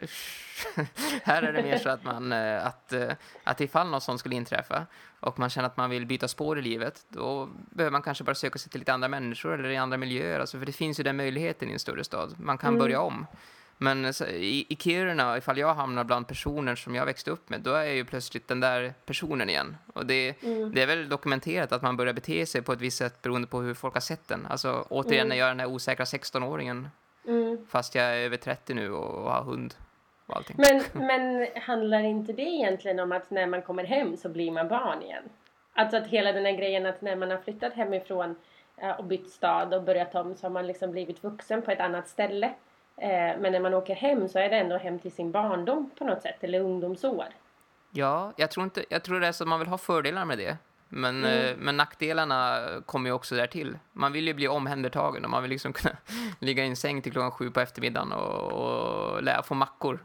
[1.23, 3.11] här är det mer så att man, eh, att, eh,
[3.43, 4.85] att ifall något sånt skulle inträffa
[5.19, 8.35] och man känner att man vill byta spår i livet, då behöver man kanske bara
[8.35, 11.03] söka sig till lite andra människor eller i andra miljöer, alltså, för det finns ju
[11.03, 12.35] den möjligheten i en större stad.
[12.39, 12.79] Man kan mm.
[12.79, 13.27] börja om.
[13.77, 17.73] Men i, i Kiruna, ifall jag hamnar bland personer som jag växte upp med, då
[17.73, 19.77] är jag ju plötsligt den där personen igen.
[19.93, 20.71] Och det, mm.
[20.73, 23.61] det är väl dokumenterat att man börjar bete sig på ett visst sätt beroende på
[23.61, 24.45] hur folk har sett den.
[24.45, 25.29] Alltså återigen mm.
[25.29, 26.87] när jag är den där osäkra 16-åringen,
[27.27, 27.57] mm.
[27.69, 29.73] fast jag är över 30 nu och, och har hund.
[30.25, 30.55] Och allting.
[30.59, 34.67] Men, men handlar inte det egentligen om att när man kommer hem så blir man
[34.67, 35.23] barn igen?
[35.73, 38.35] Alltså att hela den här grejen att när man har flyttat hemifrån
[38.77, 41.79] eh, och bytt stad och börjat om så har man liksom blivit vuxen på ett
[41.79, 42.53] annat ställe.
[42.97, 46.03] Eh, men när man åker hem så är det ändå hem till sin barndom på
[46.03, 47.25] något sätt, eller ungdomsår.
[47.91, 50.37] Ja, jag tror, inte, jag tror det är så att man vill ha fördelar med
[50.37, 50.57] det.
[50.89, 51.45] Men, mm.
[51.45, 53.77] Eh, men nackdelarna kommer ju också där till.
[53.91, 55.95] Man vill ju bli omhändertagen och man vill liksom kunna
[56.39, 59.99] ligga i en säng till klockan sju på eftermiddagen och, och lära få mackor.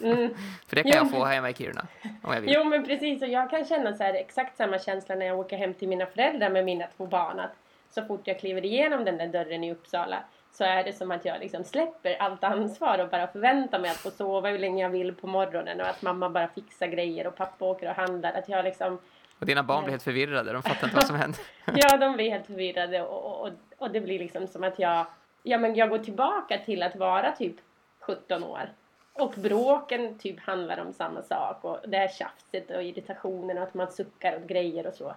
[0.00, 0.34] Mm.
[0.66, 1.86] För det kan jo, jag få hemma i Kiruna
[2.22, 2.52] om jag vill.
[2.54, 5.56] Jo men precis och jag kan känna så här, exakt samma känsla när jag åker
[5.56, 7.40] hem till mina föräldrar med mina två barn.
[7.40, 7.54] Att
[7.90, 10.24] så fort jag kliver igenom den där dörren i Uppsala
[10.56, 13.96] så är det som att jag liksom släpper allt ansvar och bara förväntar mig att
[13.96, 17.36] få sova hur länge jag vill på morgonen och att mamma bara fixar grejer och
[17.36, 18.32] pappa åker och handlar.
[18.32, 18.98] Att jag liksom...
[19.38, 21.40] Och dina barn blir helt förvirrade, de fattar inte vad som händer.
[21.74, 25.06] ja, de blir helt förvirrade och, och, och det blir liksom som att jag,
[25.42, 27.56] ja men jag går tillbaka till att vara typ
[28.00, 28.72] 17 år.
[29.12, 33.74] Och bråken typ handlar om samma sak och det här tjafset och irritationen och att
[33.74, 35.14] man suckar åt grejer och så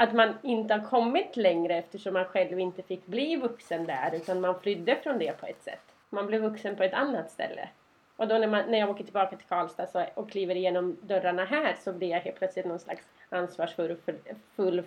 [0.00, 4.40] att man inte har kommit längre eftersom man själv inte fick bli vuxen där utan
[4.40, 5.82] man flydde från det på ett sätt.
[6.10, 7.68] Man blev vuxen på ett annat ställe.
[8.16, 11.44] Och då när, man, när jag åker tillbaka till Karlstad så, och kliver igenom dörrarna
[11.44, 14.14] här så blir jag helt plötsligt någon slags ansvarsfull för,
[14.56, 14.82] full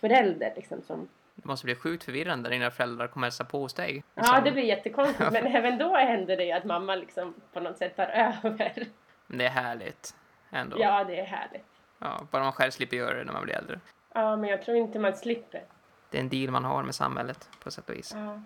[0.00, 0.52] förälder.
[0.56, 1.08] Liksom, som...
[1.34, 3.92] Det måste bli sjukt förvirrande när dina föräldrar kommer hälsa på hos dig.
[3.92, 4.12] Liksom.
[4.14, 5.32] Ja, det blir jättekonstigt.
[5.32, 8.86] men även då händer det att mamma liksom på något sätt tar över.
[9.26, 10.14] Men det är härligt
[10.50, 10.76] ändå.
[10.80, 11.66] Ja, det är härligt.
[11.98, 13.80] Ja, bara man själv slipper göra det när man blir äldre.
[14.14, 15.62] Ja, men jag tror inte man slipper.
[16.10, 18.12] Det är en deal man har med samhället på sätt och vis.
[18.16, 18.40] Ja.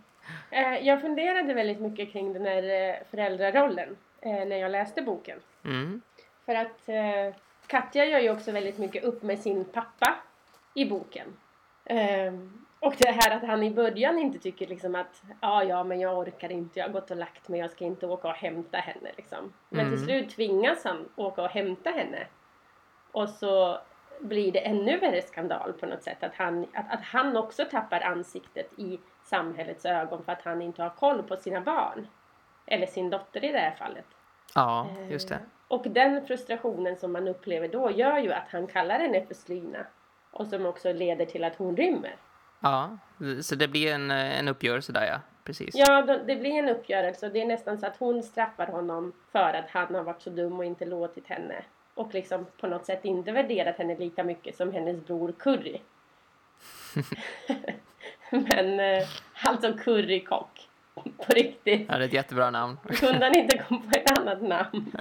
[0.50, 5.38] Eh, jag funderade väldigt mycket kring den här eh, föräldrarollen eh, när jag läste boken.
[5.64, 6.00] Mm.
[6.44, 6.88] För att
[7.66, 10.14] Katja gör ju också väldigt mycket upp med sin pappa
[10.74, 11.37] i boken.
[12.81, 16.18] Och det här att han i början inte tycker liksom att ja, ja, men jag
[16.18, 19.11] orkar inte, jag har gått och lagt mig, jag ska inte åka och hämta henne
[19.16, 19.52] liksom.
[19.68, 19.96] Men mm.
[19.96, 22.26] till slut tvingas han åka och hämta henne.
[23.12, 23.81] Och så
[24.20, 26.22] blir det ännu värre skandal på något sätt.
[26.22, 30.83] Att han, att, att han också tappar ansiktet i samhällets ögon för att han inte
[30.83, 32.07] har koll på sina barn.
[32.66, 34.07] Eller sin dotter i det här fallet.
[34.55, 35.35] Ja, just det.
[35.35, 39.35] Eh, och den frustrationen som man upplever då gör ju att han kallar henne för
[39.35, 39.87] Slyna.
[40.31, 42.16] Och som också leder till att hon rymmer.
[42.61, 42.98] Ja,
[43.42, 45.74] så det blir en, en uppgörelse där ja, precis.
[45.74, 47.29] Ja, det blir en uppgörelse.
[47.29, 50.59] Det är nästan så att hon straffar honom för att han har varit så dum
[50.59, 51.64] och inte låtit henne
[51.96, 55.80] och liksom på något sätt inte värderat henne lika mycket som hennes bror Curry.
[58.30, 59.09] Men eh,
[59.44, 60.68] alltså Currykock.
[60.94, 61.87] På riktigt.
[61.88, 62.78] Ja, det är ett jättebra namn.
[62.88, 64.92] Kunde han inte komma på ett annat namn?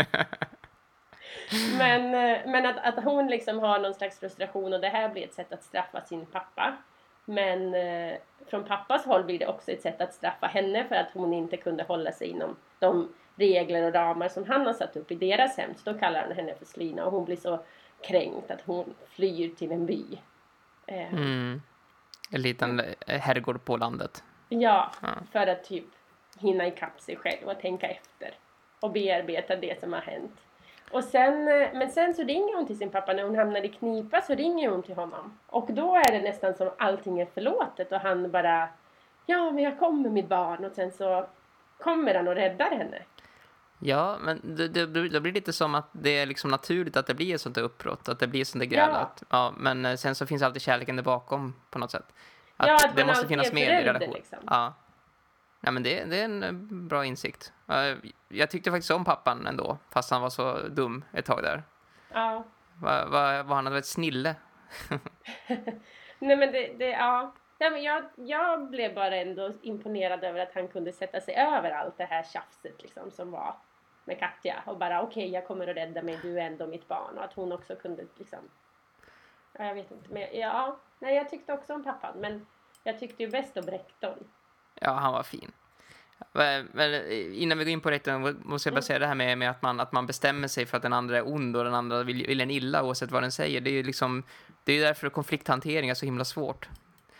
[1.78, 5.24] men eh, men att, att hon liksom har någon slags frustration och det här blir
[5.24, 6.78] ett sätt att straffa sin pappa.
[7.26, 11.10] Men eh, från pappas håll blir det också ett sätt att straffa henne för att
[11.14, 15.12] hon inte kunde hålla sig inom de regler och ramar som han har satt upp
[15.12, 15.76] i deras hem.
[15.76, 17.60] Så då kallar han henne för Slina och hon blir så
[18.02, 20.06] kränkt att hon flyr till en by.
[20.88, 21.14] Eh.
[21.14, 21.62] Mm.
[22.32, 24.24] En liten herrgård på landet.
[24.50, 25.86] Ja, ja, för att typ
[26.40, 28.34] hinna ikapp sig själv och tänka efter.
[28.80, 30.42] Och bearbeta det som har hänt.
[30.92, 33.70] Och sen, eh, men sen så ringer hon till sin pappa när hon hamnar i
[33.70, 35.40] knipa så ringer hon till honom.
[35.48, 38.70] Och då är det nästan som allting är förlåtet och han bara
[39.26, 41.26] Ja men jag kommer mitt barn och sen så
[41.78, 43.02] kommer han och räddar henne.
[43.80, 47.14] Ja, men det, det, det, blir lite som att det är liksom naturligt att det
[47.14, 48.90] blir ett sånt där uppbrott, att det blir sånt där gräl.
[48.92, 49.12] Ja.
[49.30, 49.54] ja.
[49.58, 52.14] men eh, sen så finns alltid kärleken där bakom på något sätt.
[52.58, 54.14] Att ja, att det måste finnas med i relation.
[54.14, 54.40] Liksom.
[54.48, 54.74] Ja.
[55.62, 56.52] ja, men det, det är en eh,
[56.88, 57.54] bra insikt.
[58.28, 61.64] Jag tyckte faktiskt om pappan ändå, fast han var så dum ett tag där.
[62.14, 62.44] Ja.
[62.82, 64.36] Var, var, var han ett snille?
[66.20, 67.34] Nej, men det, det ja.
[67.58, 71.72] Nej, men jag, jag blev bara ändå imponerad över att han kunde sätta sig över
[71.72, 73.56] allt det här tjafset liksom, som var
[74.06, 76.88] med Katja och bara okej okay, jag kommer att rädda mig, du är ändå mitt
[76.88, 78.40] barn och att hon också kunde liksom
[79.58, 82.46] jag vet inte, men ja, nej jag tyckte också om pappan men
[82.84, 84.24] jag tyckte ju bäst om rektorn.
[84.76, 85.52] Ja, han var fin.
[86.72, 89.50] Men innan vi går in på rätten måste jag bara säga det här med, med,
[89.50, 92.04] att, man, att man bestämmer sig för att den andra är ond och den andra
[92.04, 93.62] vill, vill en illa oavsett vad den säger.
[93.62, 94.24] Det är ju liksom,
[94.64, 96.70] det är därför konflikthantering är så himla svårt.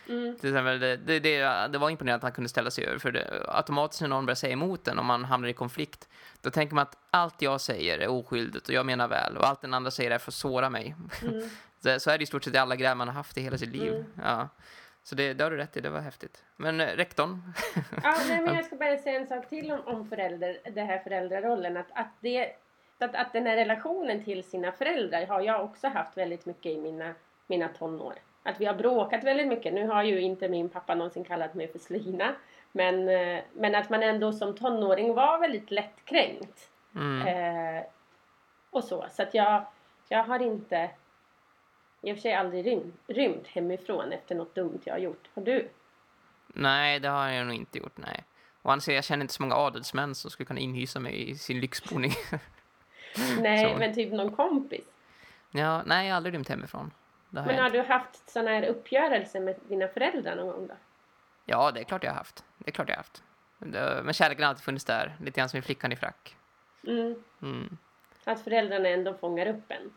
[0.08, 0.36] Mm.
[0.36, 2.98] Till exempel, det, det, det, det, var imponerande att han kunde ställa sig över.
[2.98, 6.08] För det, automatiskt när någon börjar säga emot en, om man hamnar i konflikt,
[6.40, 9.36] då tänker man att allt jag säger är oskyldigt och jag menar väl.
[9.36, 10.94] Och allt den andra säger är för att såra mig.
[11.22, 12.00] Mm.
[12.00, 13.72] så är det i stort sett i alla grejer man har haft i hela sitt
[13.76, 13.92] liv.
[13.92, 14.04] Mm.
[14.22, 14.48] Ja.
[15.02, 16.44] Så det, det har du rätt i, det var häftigt.
[16.56, 17.52] Men eh, rektorn?
[18.02, 20.98] ja, nej, men jag ska bara säga en sak till om, om förälder, det här
[20.98, 21.76] föräldrarollen.
[21.76, 22.52] Att, att, det,
[22.98, 26.78] att, att den här relationen till sina föräldrar har jag också haft väldigt mycket i
[26.78, 27.14] mina,
[27.46, 28.14] mina tonår.
[28.46, 29.74] Att vi har bråkat väldigt mycket.
[29.74, 32.34] Nu har ju inte min pappa någonsin kallat mig för Slina.
[32.72, 36.70] Men, eh, men att man ändå som tonåring var väldigt lättkränkt.
[36.94, 37.26] Mm.
[37.26, 37.84] Eh,
[38.70, 39.06] och så.
[39.10, 39.66] Så att jag,
[40.08, 40.90] jag har inte
[42.02, 45.28] i och för sig aldrig rym, rymt hemifrån efter något dumt jag har gjort.
[45.34, 45.68] Har du?
[46.46, 48.24] Nej, det har jag nog inte gjort, nej.
[48.62, 51.34] Och han säger, jag känner inte så många adelsmän som skulle kunna inhysa mig i
[51.34, 52.12] sin lyxboning.
[53.40, 53.78] nej, så.
[53.78, 54.84] men typ någon kompis?
[55.50, 56.90] Ja, nej, jag har aldrig rymt hemifrån.
[57.40, 60.74] Har men har du haft sådana här uppgörelser med dina föräldrar någon gång då?
[61.44, 62.44] Ja, det är klart jag har haft.
[62.58, 63.22] Det är klart jag har haft.
[64.04, 65.16] Men kärleken har alltid funnits där.
[65.20, 66.36] Lite grann som i flickan i frack.
[66.86, 67.14] Mm.
[67.42, 67.78] Mm.
[68.24, 69.92] Att föräldrarna ändå fångar upp en.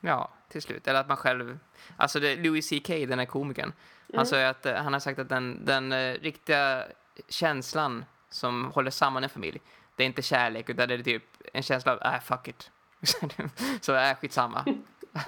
[0.00, 0.88] Ja, till slut.
[0.88, 1.58] Eller att man själv...
[1.96, 3.64] Alltså det, Louis CK, den här komikern.
[3.64, 4.16] Mm.
[4.16, 6.84] Han, sa att, han har sagt att den, den uh, riktiga
[7.28, 9.60] känslan som håller samman en familj,
[9.96, 12.70] det är inte kärlek utan det är typ en känsla av, äh, fuck it.
[13.80, 14.64] så är äh, skitsamma.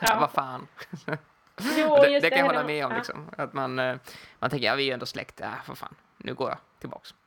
[0.01, 0.17] ja.
[0.21, 0.67] Vad fan.
[1.79, 2.93] Jo, det, det, kan jag hålla med om.
[2.95, 3.31] Liksom.
[3.37, 3.97] Att man, uh,
[4.39, 7.15] man tänker, ja vi är ändå släkt, äh, för fan, nu går jag tillbaks.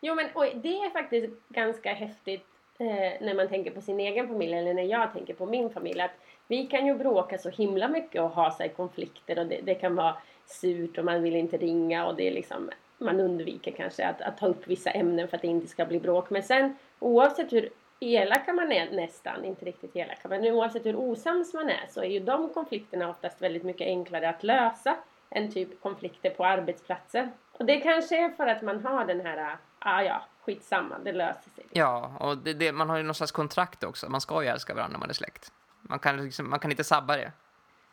[0.00, 2.46] Jo men oj, det är faktiskt ganska häftigt
[2.78, 2.86] eh,
[3.20, 6.00] när man tänker på sin egen familj eller när jag tänker på min familj.
[6.00, 6.10] Att
[6.46, 9.94] vi kan ju bråka så himla mycket och ha sig konflikter och det, det, kan
[9.94, 14.20] vara surt och man vill inte ringa och det är liksom man undviker kanske att,
[14.20, 16.30] att ta upp vissa ämnen för att det inte ska bli bråk.
[16.30, 17.68] Men sen oavsett hur
[18.00, 22.08] elaka man är nästan, inte riktigt elaka, men oavsett hur osams man är så är
[22.08, 24.96] ju de konflikterna oftast väldigt mycket enklare att lösa
[25.30, 27.30] än typ konflikter på arbetsplatser.
[27.52, 31.50] Och det kanske är för att man har den här, ah ja, skitsamma, det löser
[31.50, 31.64] sig.
[31.70, 34.08] Ja, och det, det, man har ju någon slags kontrakt också.
[34.08, 35.52] Man ska ju älska varandra när man är släkt.
[35.82, 37.32] Man kan, liksom, man kan inte sabba det.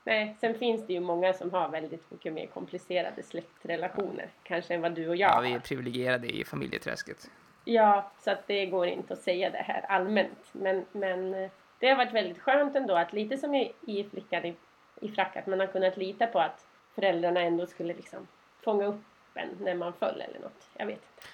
[0.04, 4.30] Nej, sen finns det ju många som har väldigt mycket mer komplicerade släktrelationer.
[4.44, 7.30] Kanske än vad du och jag Ja, vi är privilegierade i familjeträsket.
[7.66, 10.50] Ja, så att det går inte att säga det här allmänt.
[10.52, 11.50] Men, men eh,
[11.80, 14.56] det har varit väldigt skönt ändå att lite som i, i Flickan i,
[15.02, 18.28] i frack, att man har kunnat lita på att föräldrarna ändå skulle liksom
[18.64, 19.02] fånga upp
[19.34, 20.68] en när man föll eller något.
[20.74, 21.28] Jag vet inte.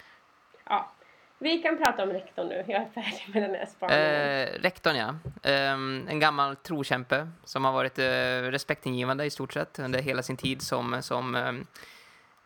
[0.65, 0.91] Ja,
[1.38, 2.63] vi kan prata om rektorn nu.
[2.67, 4.06] Jag är färdig med den här spaningen.
[4.06, 5.15] Eh, rektorn, ja.
[5.44, 5.72] Eh,
[6.12, 10.62] en gammal trokämpe som har varit eh, respektingivande i stort sett under hela sin tid
[10.62, 11.52] som, som eh,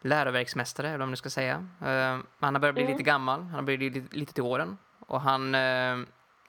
[0.06, 1.68] läroverksmästare, eller om du ska säga.
[1.82, 2.94] Eh, han har börjat bli mm.
[2.94, 3.42] lite gammal.
[3.42, 4.78] Han har blivit lite, lite till åren.
[5.00, 5.98] Och han, eh,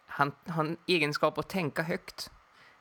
[0.07, 2.31] han har en egenskap att tänka högt.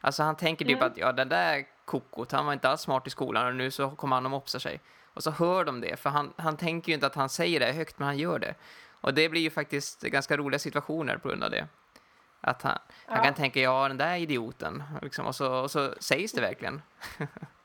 [0.01, 0.91] Alltså han tänker typ mm.
[0.91, 3.89] att ja, den där kokot, han var inte alls smart i skolan och nu så
[3.89, 4.79] kommer han att mopsa sig.
[5.13, 7.71] Och så hör de det, för han, han tänker ju inte att han säger det
[7.71, 8.55] högt, men han gör det.
[9.01, 11.67] Och det blir ju faktiskt ganska roliga situationer på grund av det.
[12.41, 13.13] Att han, ja.
[13.13, 14.83] han kan tänka, ja den där idioten.
[15.01, 16.81] Liksom, och, så, och så sägs det verkligen.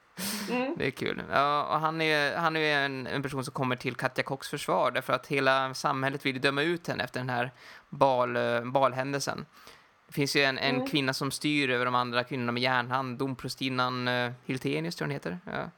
[0.50, 0.74] Mm.
[0.78, 1.22] Det är kul.
[1.30, 4.90] Ja, och han är, han är en, en person som kommer till Katja Kocks försvar
[4.90, 7.50] därför att hela samhället vill döma ut henne efter den här
[7.88, 9.46] bal, balhändelsen.
[10.10, 10.86] Det finns ju en, en mm.
[10.86, 15.14] kvinna som styr över de andra kvinnorna med järnhand, domprostinnan uh, Hiltenius tror jag hon
[15.14, 15.38] heter.
[15.44, 15.70] Ja.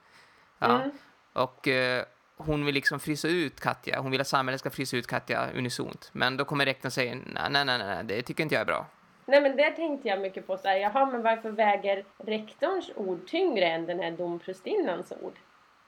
[0.59, 0.83] ja.
[0.83, 0.91] Mm.
[1.33, 2.03] Och, uh,
[2.37, 4.01] hon vill liksom frysa ut Katja.
[4.01, 6.11] Hon vill att samhället ska frysa ut Katja unisont.
[6.13, 8.87] Men då kommer rektorn säga nej, nej, nej, nej, det tycker inte jag är bra.
[9.33, 13.27] Nej men det tänkte jag mycket på så här, jaha men varför väger rektorns ord
[13.27, 15.39] tyngre än den här domprostinnans ord?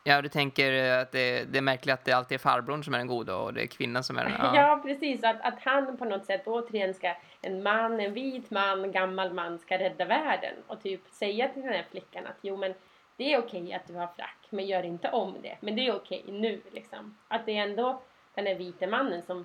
[0.05, 2.99] Ja, du tänker att det, det är märkligt att det alltid är farbrorn som är
[2.99, 4.33] den goda och det är kvinnan som är den...
[4.39, 5.25] Ja, ja precis.
[5.25, 9.59] Att, att han på något sätt återigen ska, en man, en vit man, gammal man
[9.59, 12.75] ska rädda världen och typ säga till den här flickan att jo men
[13.17, 15.57] det är okej att du har frack, men gör inte om det.
[15.61, 17.19] Men det är okej nu liksom.
[17.29, 18.03] Att det är ändå
[18.35, 19.45] den här vita mannen som,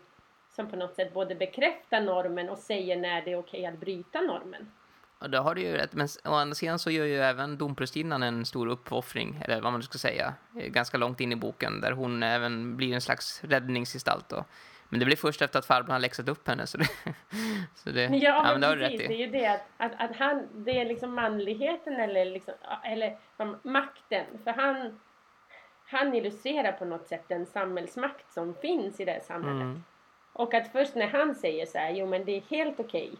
[0.60, 4.22] som på något sätt både bekräftar normen och säger när det är okej att bryta
[4.22, 4.72] normen.
[5.20, 5.94] Ja, det har du ju rätt.
[5.94, 9.84] Men å andra sidan så gör ju även domprostinnan en stor uppoffring, eller vad man
[9.84, 14.32] ska säga, ganska långt in i boken, där hon även blir en slags räddningsgestalt.
[14.32, 14.46] Och
[14.90, 16.68] men det blir först efter att farbrorn har läxat upp henne.
[16.68, 16.88] Så det,
[17.76, 19.08] så det, ja, ja, men, men precis.
[19.08, 23.18] Det är ju det att, att, att, han, det är liksom manligheten eller, liksom, eller
[23.62, 24.26] makten.
[24.44, 25.00] För han,
[25.86, 29.62] han illustrerar på något sätt den samhällsmakt som finns i det här samhället.
[29.62, 29.84] Mm.
[30.40, 33.12] Och att först när han säger så här, jo men det är helt okej.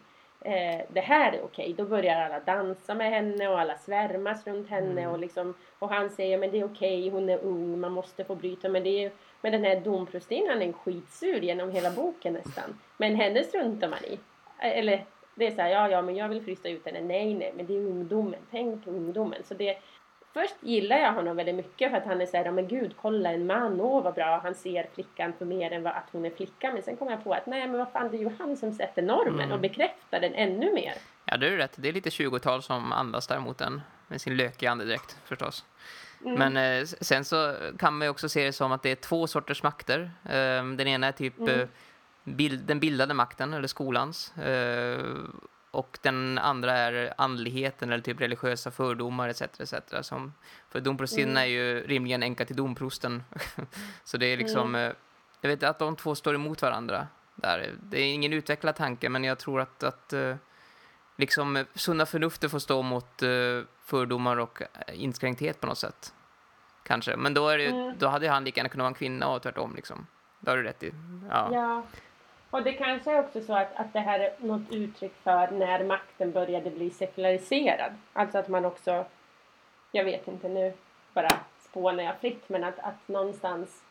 [0.42, 1.74] Eh, det här är okej.
[1.78, 5.02] Då börjar alla dansa med henne och alla svärmas runt henne.
[5.02, 5.12] Mm.
[5.12, 8.36] Och, liksom, och han säger men det är okej, hon är ung, man måste få
[8.36, 8.70] bryta.
[8.70, 12.80] Men det är Men den här domprostinnan är skitsur genom hela boken nästan.
[12.98, 14.20] Men henne struntar man i.
[14.60, 15.06] Eller
[15.36, 17.02] det är så här, ja ja men jag vill frysta ut henne.
[17.02, 18.40] Nej nej men det är ungdomen.
[18.52, 19.44] Tänk på ungdomen.
[19.44, 19.78] Så det,
[20.34, 23.46] först gillar jag honom väldigt mycket för att han är såhär, men gud kolla en
[23.46, 26.74] man, åh vad bra, han ser flickan för mer än vad att hon är flicka.
[26.74, 28.72] Men sen kommer jag på att nej men vad fan det är ju han som
[28.74, 29.52] sätter normen Mm.
[29.52, 30.94] och bekräftar den ännu mer.
[31.26, 31.74] Ja, det är rätt.
[31.76, 35.66] Det är lite 20-tal som andas där mot den med sin lökiga andedräkt förstås.
[36.26, 36.36] Mm.
[36.54, 39.28] Men eh, sen så kan man ju också se det som att det är två
[39.28, 40.12] sorters makter.
[40.26, 41.60] Eh, den ena är typ Mm.
[41.60, 41.68] eh,
[42.24, 44.34] bild, den bildade makten, eller skolans.
[45.72, 49.42] Och den andra är andligheten eller typ religiösa fördomar etc.
[49.42, 49.74] etc.
[50.02, 50.34] Som,
[50.70, 51.44] för domprostinnan Mm.
[51.44, 53.24] är ju rimligen änka till domprosten.
[54.04, 54.90] så det är liksom, Mm.
[54.90, 54.96] eh,
[55.42, 57.08] jag vet att de två står emot varandra.
[57.36, 57.74] Där.
[57.84, 60.36] Det är ingen utvecklad tanke men jag tror att, att eh,
[61.18, 63.24] liksom eh, sunda förnuftet får stå mot
[63.86, 64.62] fördomar och
[64.94, 66.14] inskränkthet på något sätt.
[66.84, 67.16] Kanske.
[67.18, 67.96] Men då, är det, Mm.
[68.00, 69.76] då hade han lika gärna kunnat vara en kvinna och tvärtom.
[69.76, 70.08] Liksom.
[70.40, 70.94] Det har du rätt i.
[71.30, 71.50] Ja.
[71.54, 71.84] Ja.
[72.50, 75.84] Och det kanske är också så att, att det här är något uttryck för när
[75.84, 77.92] makten började bli sekulariserad.
[78.14, 79.06] Alltså att man också,
[79.92, 80.74] jag vet inte nu,
[81.14, 83.84] bara spånar jag fritt, men att, att någonstans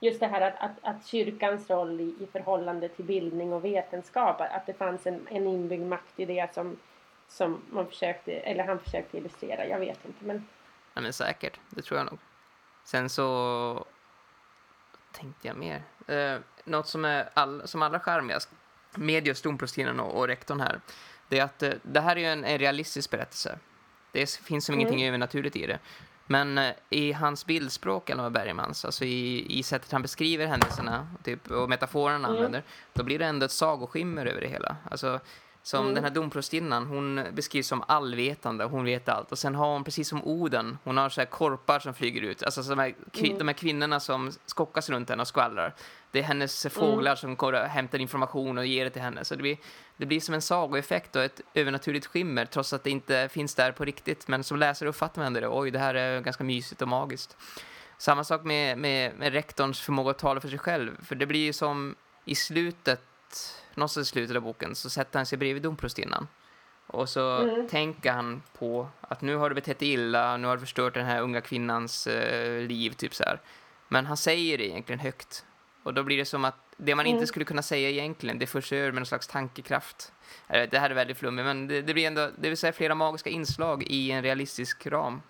[0.00, 4.40] just det här att, att, att kyrkans roll i, i förhållande till bildning och vetenskap,
[4.40, 6.76] att det fanns en, en inbyggd makt i det som,
[7.28, 10.24] som man försökte, eller han försökte illustrera, jag vet inte.
[10.24, 10.48] Men
[10.94, 11.60] Ja, men säkert.
[11.70, 12.18] Det tror jag nog.
[12.84, 13.86] Sen så
[15.12, 15.82] tänkte jag mer.
[16.10, 18.48] Uh något som är all, som allra charmigast
[18.94, 20.80] med just domprostinnan och, och rektorn här,
[21.28, 23.58] det är att eh, det här är ju en, en realistisk berättelse.
[24.12, 24.80] Det finns som Mm.
[24.80, 25.78] ingenting övernaturligt i det.
[26.26, 31.50] Men eh, i hans bildspråk, Alma Bergmans, alltså i, i sättet han beskriver händelserna typ,
[31.50, 32.36] och metaforerna han Mm.
[32.36, 34.76] använder, då blir det ändå ett sagoskimmer över det hela.
[34.90, 35.20] Alltså,
[35.66, 35.94] som Mm.
[35.94, 39.32] den här domprostinnan, hon beskrivs som allvetande, hon vet allt.
[39.32, 42.42] Och sen har hon, precis som Oden, hon har så här korpar som flyger ut.
[42.42, 43.38] Alltså så de, här, Mm.
[43.38, 45.74] de här kvinnorna som skockas runt henne och skvallrar.
[46.10, 49.24] Det är hennes fåglar som går och hämtar information och ger det till henne.
[49.24, 49.56] Så det blir,
[49.96, 53.72] det blir som en sagoeffekt och ett övernaturligt skimmer, trots att det inte finns där
[53.72, 54.28] på riktigt.
[54.28, 57.36] Men som läsare uppfattar man det, oj, det här är ganska mysigt och magiskt.
[57.98, 61.04] Samma sak med, med, med rektorns förmåga att tala för sig själv.
[61.04, 63.02] För det blir ju som i slutet,
[63.76, 66.28] någonstans i slutet av boken, så sätter han sig bredvid domprostinnan.
[66.86, 67.68] Och så Mm.
[67.68, 71.06] tänker han på att nu har du betett dig illa, nu har du förstört den
[71.06, 73.40] här unga kvinnans eh, liv, typ så här.
[73.88, 75.44] Men han säger det egentligen högt.
[75.82, 77.18] Och då blir det som att det man inte Mm.
[77.18, 80.12] skulle skulle kunna säga egentligen, det förs över med någon slags tankekraft.
[80.48, 82.94] Eh, Det här är väldigt flummigt, men det, det blir ändå, det vill säga flera
[82.94, 85.22] magiska inslag i en realistisk ram.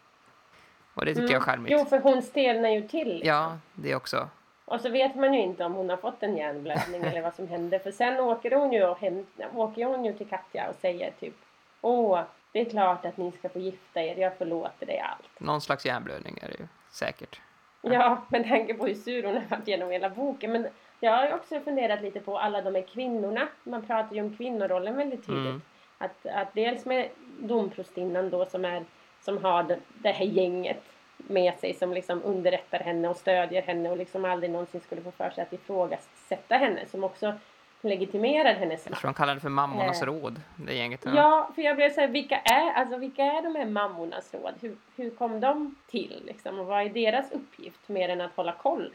[0.95, 1.73] Och det tycker jag är charmigt.
[1.73, 1.81] Mm.
[1.85, 3.09] Jo, för hon stelnar ju till.
[3.09, 3.29] liksom.
[3.29, 4.29] Ja, det också.
[4.67, 7.49] Och så vet man ju inte om hon har fått en hjärnblödning eller vad som
[7.49, 7.79] hände.
[7.79, 11.35] För sen åker hon ju, och häm, åker hon ju till Katja och säger typ
[11.81, 12.21] Åh,
[12.53, 15.41] det är klart att ni ska få gifta er, jag förlåter dig allt.
[15.41, 17.41] Någon slags hjärnblödning är det ju säkert.
[17.83, 20.53] Ja, med tanke på hur sur hon har varit genom hela boken.
[20.53, 20.67] Men
[21.01, 23.49] jag har ju också funderat lite på alla de här kvinnorna.
[23.65, 25.47] Man pratar ju om kvinnorollen väldigt tydligt.
[25.47, 25.63] Mm.
[25.99, 28.85] Att, att dels med domprostinnan då som, är,
[29.21, 30.83] som har det, det här gänget
[31.29, 35.11] med sig som liksom underrättar henne och stödjer henne och liksom aldrig någonsin skulle få
[35.11, 36.87] för sig att ifrågasätta henne.
[36.87, 37.35] Som också
[37.81, 40.07] legitimerar hennes Jag tror de kallar det för mammornas Eh.
[40.07, 41.01] råd, det gänget.
[41.05, 44.55] Ja, för jag blev så här, vilka är, alltså, vilka är de här mammornas råd?
[44.61, 46.59] Hur, hur kom de till liksom?
[46.59, 48.93] Och vad är deras uppgift mer än att hålla koll?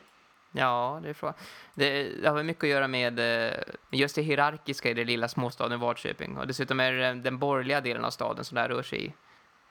[0.51, 1.35] Ja, det är frågan.
[1.73, 3.53] Det, det har mycket att göra med eh,
[3.91, 6.37] just det hierarkiska i den lilla småstaden Vadköping.
[6.37, 9.13] Och dessutom är det den borgerliga delen av staden som det här rör sig i.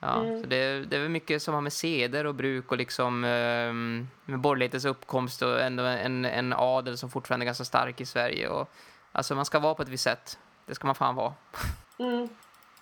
[0.03, 0.41] Ja, Mm.
[0.43, 3.73] så det, det är mycket som har med seder och bruk och liksom eh,
[4.33, 8.49] med borgerlighetens uppkomst och ändå en, en adel som fortfarande är ganska stark i Sverige.
[8.49, 8.71] Och,
[9.13, 10.39] alltså man ska vara på ett visst sätt.
[10.67, 11.33] Det ska man fan vara.
[11.99, 12.29] Mm.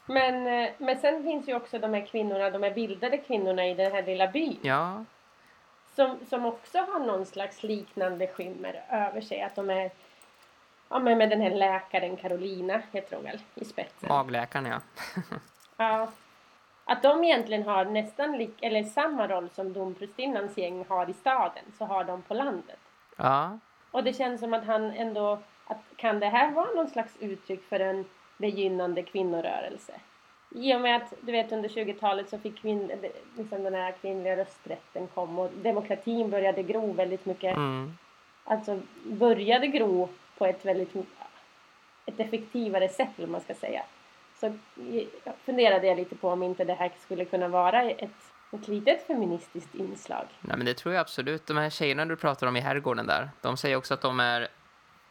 [0.06, 3.74] Men, eh, men sen finns ju också de här kvinnorna, de här bildade kvinnorna i
[3.74, 4.58] den här lilla byn.
[4.62, 5.04] Ja,
[5.96, 9.42] Som, som också har någon slags liknande skimmer över sig.
[9.42, 9.90] Att de är
[10.88, 14.08] ja, men med den här läkaren Carolina, heter hon väl, i spetsen.
[14.08, 14.80] magläkaren ja.
[15.76, 16.08] Ja.
[16.90, 21.64] Att de egentligen har nästan lik, eller samma roll som domprostinnans gäng har i staden,
[21.78, 22.78] så har de på landet.
[23.16, 23.58] Ja,
[23.90, 27.68] Och det känns som att han ändå, att kan det här vara någon slags uttryck
[27.68, 28.04] för en
[28.36, 29.92] begynnande kvinnorörelse?
[30.50, 32.92] I och med att, du vet, under 20-talet så fick kvinn,
[33.36, 37.98] liksom den här kvinnliga rösträtten kom och demokratin började gro väldigt mycket, mm.
[38.44, 40.08] alltså började gro
[40.38, 40.94] på ett väldigt,
[42.06, 43.82] ett effektivare sätt, vad man ska säga.
[44.40, 44.58] Så
[45.44, 48.10] funderade jag lite på om inte det här skulle kunna vara ett,
[48.52, 50.26] ett litet feministiskt inslag.
[50.40, 51.46] Nej, men det tror jag absolut.
[51.46, 54.48] De här tjejerna du pratar om i herrgården där, de säger också att de är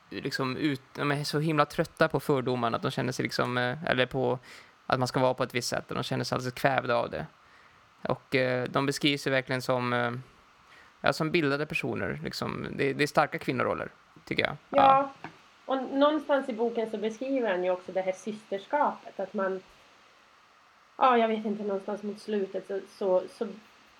[0.09, 3.83] liksom ut, de är så himla trötta på fördomarna att de känner sig liksom, eh,
[3.83, 4.39] eller på
[4.85, 7.09] att man ska vara på ett visst sätt och de känner sig alldeles kvävda av
[7.09, 7.25] det.
[8.01, 10.11] Och eh, de beskrivs ju verkligen som, eh,
[11.01, 12.19] ja, som bildade personer.
[12.23, 12.67] Liksom.
[12.71, 13.89] Det, det är starka kvinnoroller,
[14.25, 14.57] tycker jag.
[14.69, 15.11] Ja.
[15.67, 19.19] Och någonstans i boken så beskriver han ju också det här systerskapet.
[19.19, 19.61] Att man,
[20.97, 23.47] ja jag vet inte, någonstans mot slutet så, så, så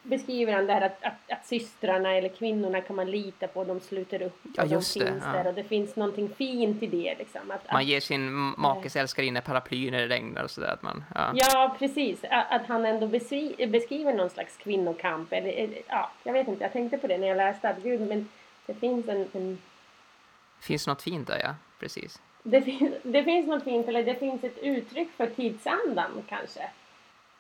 [0.03, 3.80] beskriver han det här att, att, att systrarna eller kvinnorna kan man lita på, de
[3.80, 5.32] sluter upp och Ja, de finns det, ja.
[5.32, 7.51] där och det finns någonting fint i det liksom.
[7.51, 10.74] Att, Man ger sin makes älskarinna paraply när det regnar och sådär.
[10.74, 11.32] Att man, ja.
[11.34, 12.24] ja, precis.
[12.24, 15.34] Att, att han ändå beskri, beskriver någon slags kvinnokamp.
[15.34, 18.30] Eller, ja, jag vet inte, jag tänkte på det när jag läste att gud, men
[18.65, 19.57] det finns en, en
[20.60, 21.55] Finns något fint där, ja.
[21.80, 22.22] Precis.
[22.43, 26.70] det, finns, det finns något fint, eller det finns ett uttryck för tidsandan kanske.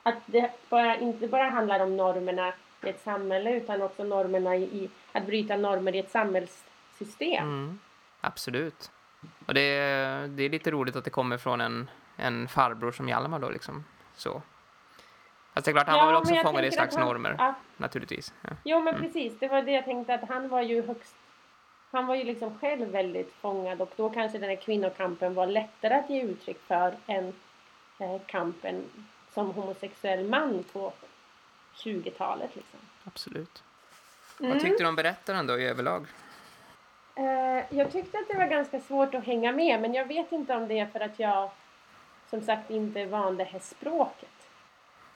[0.03, 2.53] Att det bara, inte bara handlar om normerna
[2.83, 7.43] i ett samhälle utan också normerna i, att bryta normer i ett samhällssystem.
[7.43, 7.79] Mm,
[8.21, 8.91] absolut.
[9.45, 9.61] Och det,
[10.27, 13.85] det är lite roligt att det kommer från en, en farbror som Hjalmar då liksom.
[14.15, 14.41] Så.
[15.53, 17.53] Fast det är klart, han Ja, var väl också fångad i slags han- normer, Ja,
[17.77, 18.33] naturligtvis.
[18.41, 18.49] Ja.
[18.63, 21.15] jo men precis, det var det jag tänkte att han var ju högst
[21.91, 25.93] han var ju liksom själv väldigt fångad och då kanske den här kvinnokampen var lättare
[25.93, 27.33] att ge uttryck för än
[27.99, 28.83] eh, kampen
[29.33, 30.93] som homosexuell man på
[31.75, 32.79] 20-talet liksom.
[33.03, 33.63] Absolut.
[34.39, 34.51] Mm.
[34.51, 36.07] Vad tyckte du om berättaren då i överlag?
[37.15, 40.55] Eh, jag tyckte att det var ganska svårt att hänga med men jag vet inte
[40.55, 41.49] om det är för att jag
[42.29, 44.29] som sagt inte är van det här språket.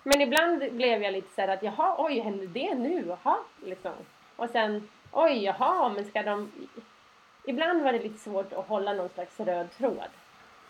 [0.04, 3.06] Men ibland blev jag lite så här att jaha, oj, hände det nu?
[3.08, 3.92] Jaha, liksom.
[4.36, 6.52] Och sen, oj, jaha, men ska de...
[7.44, 10.10] Ibland var det lite svårt att hålla någon slags röd tråd.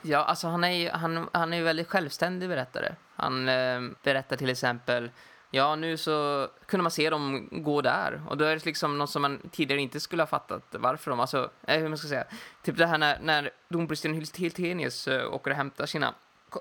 [0.02, 2.96] Ja, alltså han är ju han, han är ju väldigt självständig berättare.
[3.16, 5.12] Han eh, berättar till exempel,
[5.52, 8.22] ja nu så kunde man se dem gå där.
[8.30, 11.20] Och då är det liksom något som man tidigare inte skulle ha fattat varför de,
[11.20, 12.26] alltså, eh, hur man ska säga.
[12.64, 16.14] Typ det här när, när domprosten Hiltenius eh, åker och hämtar sina,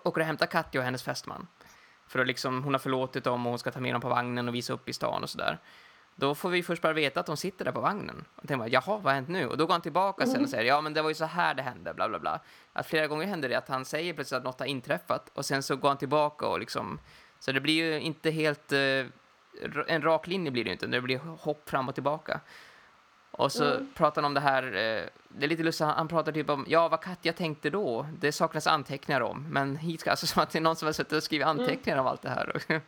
[0.05, 1.47] åker och hämtar Katja och hennes fästman.
[2.09, 4.49] För att liksom, hon har förlåtit dem och hon ska ta med dem på vagnen
[4.49, 5.59] och visa upp i stan och sådär.
[6.21, 8.25] Då får vi först bara veta att de sitter där på vagnen.
[8.37, 9.47] Och tänker man, jaha, vad har hänt nu?
[9.47, 11.55] Och då går han tillbaka sen och säger, ja men det var ju så här
[11.55, 12.41] det hände, bla bla bla.
[12.73, 15.63] Att flera gånger händer det att han säger plötsligt att något har inträffat och sen
[15.63, 16.99] så går han tillbaka och liksom,
[17.39, 19.07] så det blir ju inte helt, eh,
[19.87, 22.41] en rak linje blir det inte, det blir hopp fram och tillbaka.
[23.41, 23.89] Och så Mm.
[23.95, 26.89] pratar han om det här, eh, det är lite lustigt, han, pratar typ om, ja
[26.89, 30.59] vad Katja tänkte då, det saknas anteckningar om, men hit ska alltså som att det
[30.59, 32.53] är någon som har suttit och skrivit anteckningar om allt det här.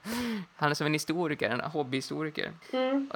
[0.56, 2.50] han är som en historiker, en hobbyhistoriker.
[2.72, 3.10] Mm.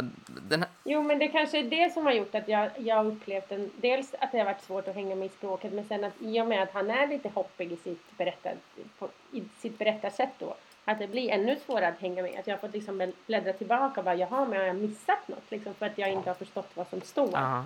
[0.50, 3.70] Här, Jo, men det kanske är det som har gjort att jag, jag upplevt en,
[3.76, 6.40] dels att det har varit svårt att hänga med i språket, men sen att i
[6.40, 8.54] och med att han är lite hoppig i sitt, berättar,
[8.98, 10.54] på, i sitt berättarsätt då,
[10.92, 12.40] att det blir ännu svårare att hänga med.
[12.40, 15.50] Att jag har fått liksom bläddra tillbaka och bara, jaha, men har jag missat något?
[15.50, 17.30] Liksom för att jag inte har förstått vad som står.
[17.32, 17.64] ja.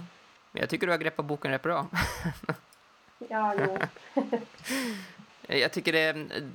[0.52, 1.86] Men jag tycker du har greppat boken rätt bra.
[3.28, 3.78] Ja, jo.
[5.46, 6.12] Jag tycker det,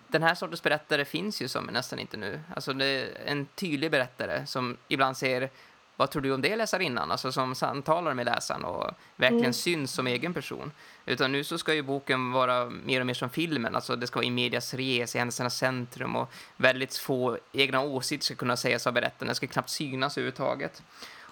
[0.07, 2.39] den här sortens berättare finns ju som nästan inte nu.
[2.55, 5.49] Alltså det är en tydlig berättare som ibland säger
[5.95, 7.11] vad tror du om det läsarinnan?
[7.11, 9.53] Alltså som samtalar med läsaren och verkligen Mm.
[9.53, 10.71] syns som egen person.
[11.05, 13.75] Utan nu så ska ju boken vara mer och mer som filmen.
[13.75, 18.25] Alltså det ska vara i medias res, i händelsernas centrum och väldigt få egna åsikter
[18.25, 19.27] ska kunna sägas av berättaren.
[19.29, 20.83] Det ska knappt synas överhuvudtaget.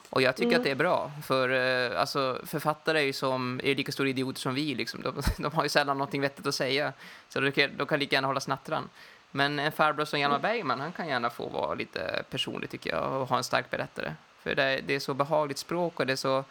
[0.10, 0.60] Och jag tycker Mm.
[0.60, 4.40] att det är bra, för eh, alltså, författare är ju som, är lika stora idioter
[4.40, 4.76] som vi.
[4.76, 5.02] Liksom.
[5.02, 6.94] De, de har ju sällan någonting vettigt att säga,
[7.30, 8.90] så de kan, de kan lika gärna hålla snattran.
[9.32, 13.22] Men en farbror som Hjalmar Bergman, han kan gärna få vara lite personlig tycker jag
[13.22, 14.14] och ha en stark berättare.
[14.44, 16.44] För det, det är så behagligt språk och det är så,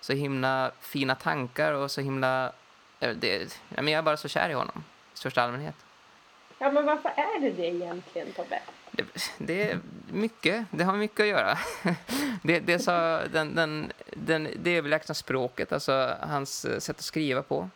[0.00, 2.52] så himla fina tankar och så himla...
[3.00, 4.84] eh, Det, jag är bara så kär i honom,
[5.14, 5.74] i största allmänhet.
[6.58, 8.60] Ja, men varför är du det egentligen, Tobbe?
[8.90, 9.04] Det,
[9.38, 9.78] det är
[10.12, 11.58] mycket, det har mycket att göra.
[12.42, 17.42] Det, det, så, den, den, den, det överlägsna språket, alltså hans eh, sätt att skriva
[17.42, 17.68] på.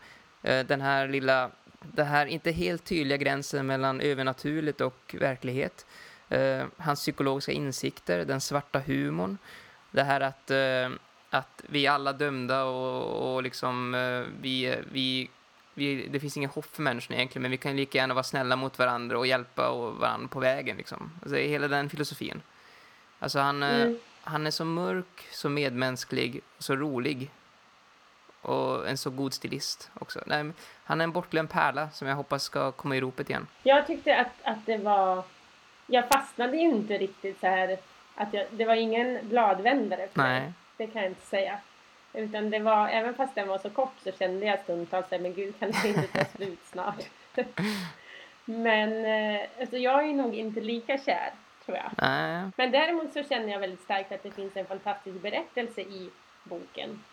[0.42, 1.50] Eh, Den här lilla,
[1.80, 5.86] det här inte helt tydliga gränsen mellan övernaturligt och verklighet.
[6.30, 9.38] Eh, Hans psykologiska insikter, den svarta humorn.
[9.90, 10.90] Det här att, eh,
[11.30, 15.30] att vi är alla dömda och, och liksom eh, vi, vi
[15.74, 18.56] vi, det finns ingen hopp för människorna egentligen, men vi kan lika gärna vara snälla
[18.56, 20.76] mot varandra och hjälpa och varandra på vägen.
[20.76, 21.12] Liksom.
[21.22, 22.42] Alltså, hela den filosofin.
[23.18, 23.98] Alltså han, eh, Mm.
[24.22, 27.30] han är så mörk, så medmänsklig, så rolig.
[28.42, 30.20] Och en så god stilist också.
[30.26, 30.52] Nej,
[30.84, 33.46] han är en bortglömd pärla som jag hoppas ska komma i ropet igen.
[33.62, 35.24] Jag tyckte att, att det var...
[35.90, 37.78] Jag fastnade ju inte riktigt så här...
[38.14, 40.22] Att jag, det var ingen bladvändare för.
[40.22, 40.52] Nej.
[40.76, 41.58] Det kan jag inte säga.
[42.12, 45.34] Utan det var, även fast den var så kort så kände jag stundtals här, men
[45.34, 47.04] gud kan det inte ta slut snart?
[48.44, 51.30] men eh, alltså jag är nog inte lika kär,
[51.64, 51.90] tror jag.
[51.98, 56.10] Nej, Men däremot så känner jag väldigt starkt att det finns en fantastisk berättelse i
[56.44, 57.04] boken.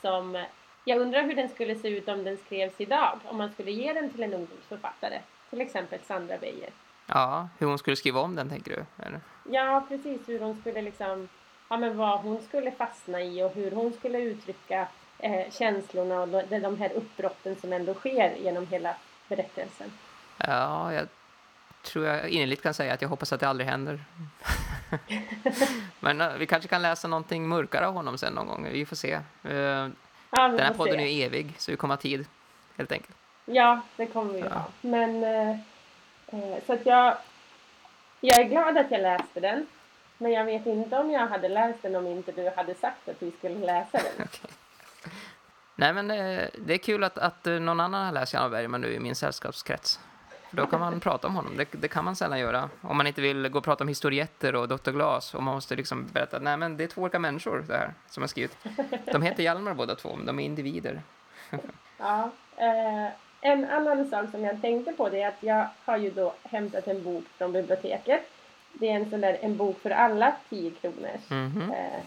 [0.00, 0.44] Som,
[0.84, 3.18] jag undrar hur den skulle se ut om den skrevs idag.
[3.24, 5.20] Om man skulle ge den till en ungdomsförfattare.
[5.50, 6.70] Till exempel Sandra Beijer.
[7.06, 9.04] Ja, hur hon skulle skriva om den tänker du?
[9.06, 9.20] Eller?
[9.50, 11.28] Ja, precis hur hon skulle liksom
[11.68, 14.88] ja, men vad hon skulle fastna i och hur hon skulle uttrycka
[15.18, 18.94] eh, känslorna och de, de här uppbrotten som ändå sker genom hela
[19.28, 19.92] berättelsen.
[20.38, 21.08] Ja, jag
[21.82, 24.04] tror jag innerligt kan säga att jag hoppas att det aldrig händer.
[26.00, 28.68] Men uh, vi kanske kan läsa någonting mörkare av honom sen någon gång.
[28.72, 29.20] Vi får se.
[29.44, 29.88] Uh, ja,
[30.30, 31.22] den här podden se.
[31.22, 32.26] är evig, så vi kommer ha tid,
[32.76, 33.16] helt enkelt.
[33.44, 34.48] Ja, det kommer vi ja.
[34.48, 34.64] ha.
[34.80, 35.56] Men, uh,
[36.66, 37.16] så att jag,
[38.20, 39.66] jag är glad att jag läste den.
[40.18, 43.22] Men jag vet inte om jag hade läst den om inte du hade sagt att
[43.22, 44.12] vi skulle läsa den.
[44.26, 44.50] okay.
[45.74, 48.94] Nej, men det, det, är kul att, att någon annan har läst Jan Bergman nu
[48.94, 50.00] i min sällskapskrets.
[50.50, 51.56] För då kan man prata om honom.
[51.56, 52.70] Det, det, kan man sällan göra.
[52.80, 54.90] Om man inte vill gå och prata om historietter och Dr.
[54.90, 55.34] Glas.
[55.34, 58.22] Och man måste liksom berätta nej men det är två olika människor det här som
[58.22, 58.58] har skrivit.
[59.12, 61.02] De heter Hjalmar båda två, men de är individer.
[61.98, 62.30] ja.
[62.56, 66.34] Eh, en annan sak som jag tänkte på det är att jag har ju då
[66.42, 68.30] hämtat en bok från biblioteket.
[68.72, 71.10] Det är en sån där En bok för alla, 10 kronor.
[71.30, 71.72] Mm -hmm.
[71.72, 72.00] eh,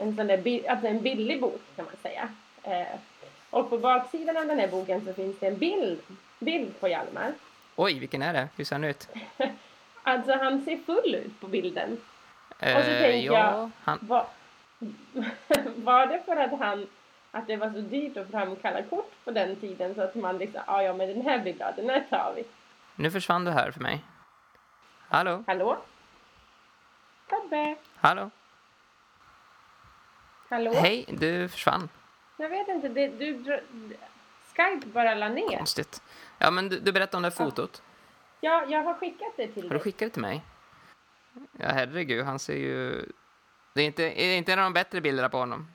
[0.00, 2.28] en sån där, alltså en billig bok kan man säga.
[2.62, 2.98] Eh,
[3.50, 6.00] och på baksidan av den här boken så finns det en bild,
[6.38, 7.32] bild på Hjalmar.
[7.76, 8.48] Oj, vilken är det?
[8.56, 9.08] Hur ser han ut?
[10.02, 12.00] alltså han ser full ut på bilden.
[12.62, 13.98] Uh, och så tänker ja, jag, han...
[14.02, 14.26] var,
[15.76, 16.86] var det för att han
[17.34, 20.60] att det var så dyrt att framkalla kort på den tiden så att man liksom,
[20.66, 22.44] ja ja men den här blir bra, den här tar vi.
[22.96, 24.04] Nu försvann du här för mig.
[25.08, 25.44] Hallå?
[25.46, 25.78] Hallå?
[27.28, 27.76] Tobbe?
[27.96, 28.30] Hallå?
[30.48, 30.72] Hallå?
[30.74, 31.88] Hej, du försvann.
[32.36, 33.60] Jag vet inte, det, du,
[34.56, 35.56] Skype bara la ner.
[35.56, 36.02] Konstigt.
[36.38, 37.82] Ja, men du, du berättade om det här fotot.
[38.40, 39.68] Ja, jag har skickat det till dig.
[39.68, 40.42] Har du skickat det till mig?
[41.52, 43.06] Ja, herregud, han ser ju...
[43.74, 45.68] Det är inte, är inte en av de bättre bilderna på honom.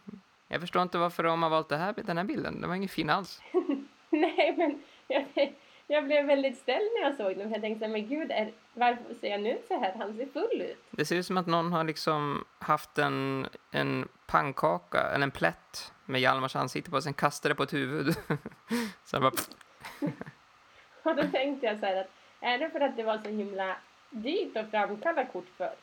[0.47, 2.61] Jag förstår inte varför de har valt det här, den här bilden.
[2.61, 3.41] Den var ingen fin alls.
[4.09, 5.55] Nej, men jag,
[5.87, 7.51] jag blev väldigt ställd när jag såg den.
[7.51, 9.95] Jag tänkte, men gud, är, varför ser jag nu så här?
[9.97, 10.83] Han ser full ut.
[10.91, 15.93] Det ser ut som att någon har liksom haft en, en pannkaka, eller en plätt
[16.05, 18.15] med Hjalmars ansikte på, sen kastade det på ett huvud.
[19.05, 19.31] så bara...
[21.03, 23.77] och då tänkte jag så här att, är det för att det var så himla
[24.09, 25.73] dyrt att framkalla kort för?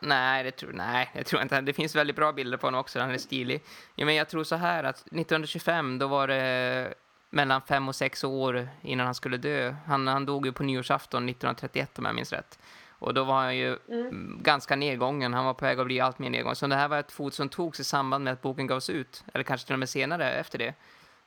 [0.00, 1.60] Nej, det tror, nej, jag tror inte.
[1.60, 3.00] Det finns väldigt bra bilder på honom också.
[3.00, 3.62] Han är stilig.
[3.94, 6.94] Ja, men jag tror så här att 1925 då var det
[7.30, 9.74] mellan fem och sex år innan han skulle dö.
[9.86, 12.58] Han, han dog ju på nyårsafton 1931 om jag minns rätt.
[12.98, 14.38] Och då var han ju mm.
[14.42, 15.34] ganska nedgången.
[15.34, 16.56] Han var på väg att bli allt mer nedgången.
[16.56, 19.24] Så det här var ett fot som togs i samband med att boken gavs ut.
[19.34, 20.74] Eller kanske till och med senare efter det.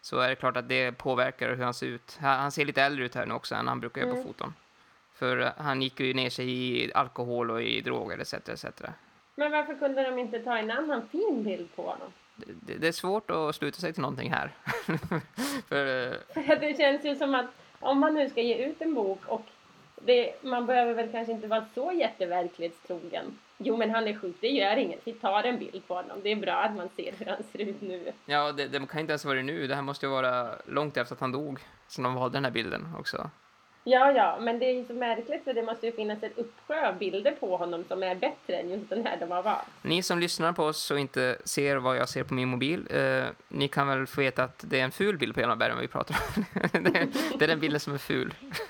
[0.01, 2.17] Så är det klart att det påverkar hur han ser ut.
[2.21, 4.23] Han ser lite äldre ut här nu också än han brukar göra mm.
[4.23, 4.53] på foton.
[5.21, 8.33] För han gick ju ner sig i alkohol och i droger etc.
[8.33, 8.65] etc.
[9.35, 12.11] Men varför kunde de inte ta en annan fin bild på honom?
[12.35, 14.51] Det, det är svårt att sluta sig till någonting här.
[15.67, 17.45] För, det känns ju som att
[17.79, 19.45] om man nu ska ge ut en bok och
[20.05, 23.39] det, man behöver väl kanske inte vara så jätteverklighetstrogen.
[23.57, 25.01] Jo, men han är sjuk, det gör inget.
[25.03, 26.19] Vi tar en bild på honom.
[26.23, 28.11] Det är bra att man ser hur han ser ut nu.
[28.25, 29.67] Ja, det, det kan inte ens vara nu.
[29.67, 32.51] Det här måste ju vara långt efter att han dog som de valde den här
[32.51, 33.29] bilden också.
[33.83, 36.87] Ja, ja, men det är ju så märkligt för det måste ju finnas en uppsjö
[36.87, 39.67] av bilder på honom som är bättre än just den här de har valt.
[39.81, 43.25] Ni som lyssnar på oss och inte ser vad jag ser på min mobil, eh,
[43.47, 45.87] ni kan väl få veta att det är en ful bild på Hjalmar Bergman vi
[45.87, 46.45] pratar om.
[46.83, 47.07] det, är,
[47.37, 48.33] det är den bilden som är ful.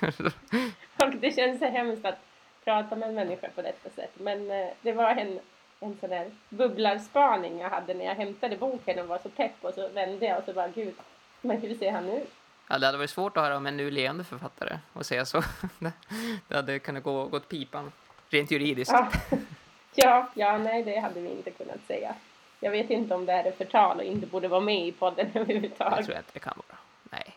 [0.96, 2.18] och det känns så hemskt att
[2.64, 4.12] prata med en människa på detta sätt.
[4.14, 5.38] Men eh, det var en,
[5.80, 9.74] en sån där bubblarspaning jag hade när jag hämtade boken och var så pepp och
[9.74, 10.94] så vände jag och så bara gud,
[11.40, 12.30] men hur ser han ut?
[12.72, 15.42] Ja, det hade varit svårt att höra om en nu leende författare och säga så.
[16.48, 17.92] Det hade kunnat gå, åt pipan,
[18.28, 18.92] rent juridiskt.
[18.92, 19.10] Ja.
[19.94, 22.14] ja, ja, nej, det hade vi inte kunnat säga.
[22.60, 25.96] Jag vet inte om det är förtal och inte borde vara med i podden överhuvudtaget.
[25.96, 26.78] Jag tror inte det kan vara.
[27.10, 27.36] Nej.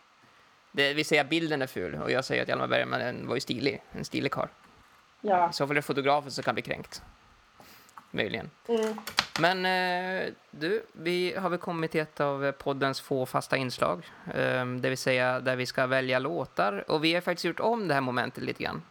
[0.72, 3.40] Det, vi säger att bilden är ful och jag säger att Hjalmar Bergman var ju
[3.40, 4.48] stilig, en stilig karl.
[5.20, 5.52] Ja.
[5.52, 7.02] Så för det fotografen så kan bli kränkt.
[8.16, 8.50] Möjligen.
[8.68, 8.96] Mm.
[9.40, 14.04] Men eh, du, vi har väl kommit till ett av poddens få fasta inslag.
[14.34, 16.84] Eh, det vill säga där vi ska välja låtar.
[16.90, 18.82] Och vi har faktiskt gjort om det här momentet lite grann.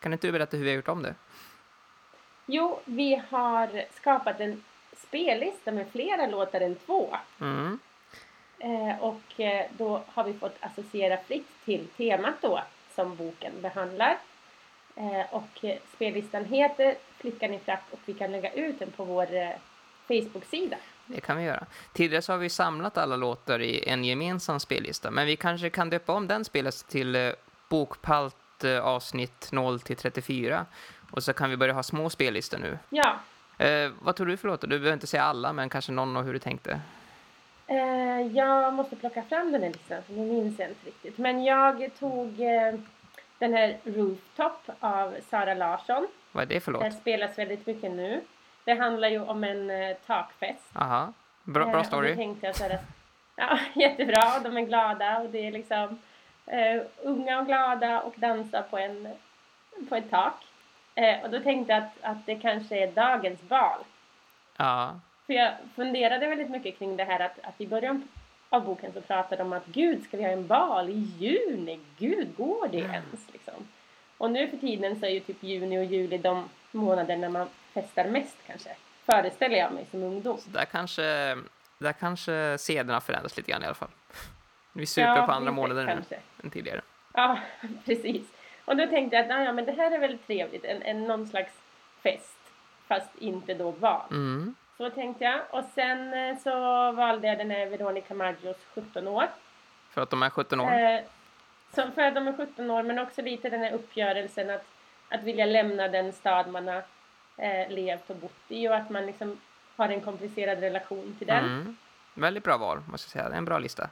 [0.00, 1.14] Kan inte du berätta hur vi har gjort om det?
[2.46, 4.64] Jo, vi har skapat en
[4.96, 7.16] spellista med flera låtar än två.
[7.40, 7.78] Mm.
[8.58, 12.62] Eh, och eh, då har vi fått associera fritt till temat då
[12.94, 14.18] som boken behandlar.
[14.96, 19.04] Eh, och eh, spellistan heter Flickan i frack och vi kan lägga ut den på
[19.04, 19.50] vår eh,
[20.08, 20.76] Facebook-sida.
[21.06, 21.66] Det kan vi göra.
[21.92, 25.10] Tidigare så har vi samlat alla låtar i en gemensam spellista.
[25.10, 27.32] Men vi kanske kan döpa om den spellistan till eh,
[27.68, 30.66] Bokpalt eh, avsnitt 0 till 34.
[31.10, 32.78] Och så kan vi börja ha små spellistor nu.
[32.90, 33.16] Ja.
[33.58, 34.68] Eh, vad tror du för låtar?
[34.68, 36.80] Du behöver inte säga alla, men kanske någon och hur du tänkte.
[37.66, 41.18] Eh, jag måste plocka fram den här listan, för nu minns jag inte riktigt.
[41.18, 42.74] Men jag tog eh,
[43.40, 46.06] den här Rooftop av Sara Larsson.
[46.32, 46.82] Vad är det för låt?
[46.82, 48.20] Den spelas väldigt mycket nu.
[48.64, 50.70] Det handlar ju om en eh, takfest.
[50.76, 51.12] Aha.
[51.42, 52.08] Bra, Eh, bra och story.
[52.10, 52.78] då tänkte jag så här
[53.36, 55.98] ja, jättebra, de är glada och det är liksom
[56.46, 59.08] eh, unga och glada och dansar på, en,
[59.88, 60.46] på ett tak.
[60.94, 63.78] Eh, och då tänkte jag att, att det kanske är dagens bal.
[64.56, 65.00] Ja.
[65.26, 68.08] För jag funderade väldigt mycket kring det här att, att i början
[68.50, 71.80] av boken så pratade de om att gud, ska vi ha en bal i juni?
[71.98, 73.32] Gud, går det ens?
[73.32, 73.54] Liksom.
[74.18, 77.46] Och nu för tiden så är ju typ juni och juli de månader när man
[77.74, 78.70] festar mest kanske.
[79.04, 80.38] Föreställer jag mig som ungdom.
[80.38, 81.02] Så där kanske,
[81.78, 83.88] där kanske sederna förändras lite grann i alla fall.
[84.72, 86.18] Vi super Ja, på andra månader nu kanske.
[86.44, 86.80] än tidigare.
[87.14, 87.38] Ja,
[87.84, 88.22] precis.
[88.64, 91.04] Och då tänkte jag att "Ah, ja, men det här är väl trevligt, en, en
[91.04, 91.52] någon slags
[92.02, 92.38] fest,
[92.88, 94.06] fast inte då val.
[94.10, 94.54] Mm.
[94.80, 95.40] Så tänkte jag.
[95.50, 96.50] Och sen eh, så
[96.92, 99.28] valde jag den här Veronica Maggios 17 år.
[99.90, 100.72] För att de är 17 år.
[100.72, 101.00] Eh,
[101.74, 104.64] så för att de är 17 år, men också lite den här uppgörelsen att,
[105.08, 106.82] att vilja lämna den stad man har
[107.36, 109.40] eh, levt och bott i och att man liksom
[109.76, 111.44] har en komplicerad relation till den.
[111.44, 111.76] Mm.
[112.14, 113.28] Väldigt bra val, måste jag säga.
[113.28, 113.90] Det är en bra lista.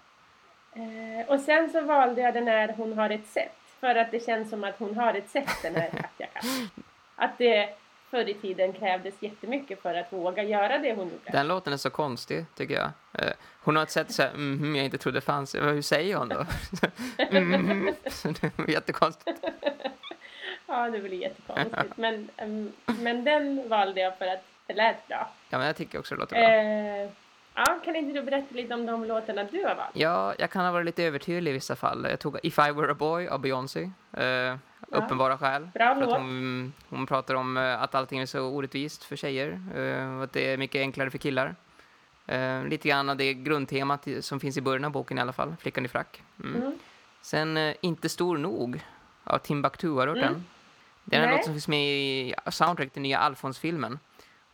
[0.72, 3.58] Eh, och sen så valde jag den här Hon har ett sätt.
[3.80, 6.46] För att det känns som att hon har ett sätt den här Katja Kass.
[7.16, 7.74] Att det
[8.10, 11.30] förr i tiden krävdes jättemycket för att våga göra det hon gjorde.
[11.32, 12.90] Den låten är så konstig, tycker jag.
[13.12, 15.54] Eh, Hon har ett sätt så här, mhm, jag inte trodde fanns.
[15.54, 16.36] Eh, Hur säger hon då?
[18.56, 19.38] Var Jättekonstigt.
[20.70, 21.96] Ja, det blir jättekonstigt.
[21.96, 22.28] Men,
[23.00, 25.30] men den valde jag för att det lät bra.
[25.50, 26.44] Ja, men jag tycker också det låter bra.
[26.44, 27.10] Eh,
[27.54, 29.90] ja, kan inte du berätta lite om de låtarna du har valt?
[29.92, 32.06] Ja, jag kan ha varit lite övertydlig i vissa fall.
[32.10, 33.90] Jag tog If I Were A Boy av Beyoncé.
[34.12, 34.56] Eh,
[34.90, 35.68] uppenbara skäl.
[35.74, 39.60] Bra För att hon, hon pratar om eh, att allting är så orättvist för tjejer.
[39.74, 41.54] eh, Och att det är mycket enklare för killar.
[42.26, 45.56] Eh, lite grann av det grundtemat som finns i början av boken i alla fall.
[45.60, 46.22] Flickan i frack.
[46.44, 46.56] Mm.
[46.62, 46.78] Mm.
[47.20, 48.84] Sen Inte stor nog
[49.24, 49.88] av Timbuktu.
[49.90, 50.32] Har du hört Mm.
[50.32, 50.44] den?
[51.04, 53.98] Det är en låt som finns med i soundtrack till nya Alfons-filmen.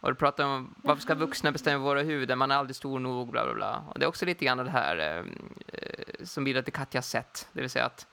[0.00, 3.30] Och det pratar om varför ska vuxna bestämma våra huvuden, man är aldrig stor nog,
[3.30, 3.84] bla bla bla.
[3.88, 5.24] Och det är också lite grann det här eh,
[6.24, 7.48] som bidrar till Katjas sätt.
[7.52, 8.06] Det vill säga att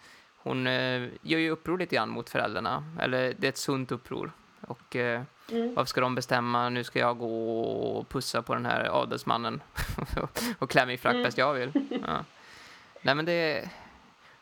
[0.43, 2.83] hon eh, gör ju uppror lite grann mot föräldrarna.
[2.99, 4.31] Eller det är ett sunt uppror.
[4.67, 5.21] Och eh,
[5.51, 5.75] Mm.
[5.75, 7.61] varför ska de bestämma, nu ska jag gå
[7.99, 9.61] och pussa på den här adelsmannen
[10.59, 11.23] och klä mig i frack Mm.
[11.23, 11.71] bäst jag vill.
[12.07, 12.17] Ja.
[13.01, 13.69] Nej men det,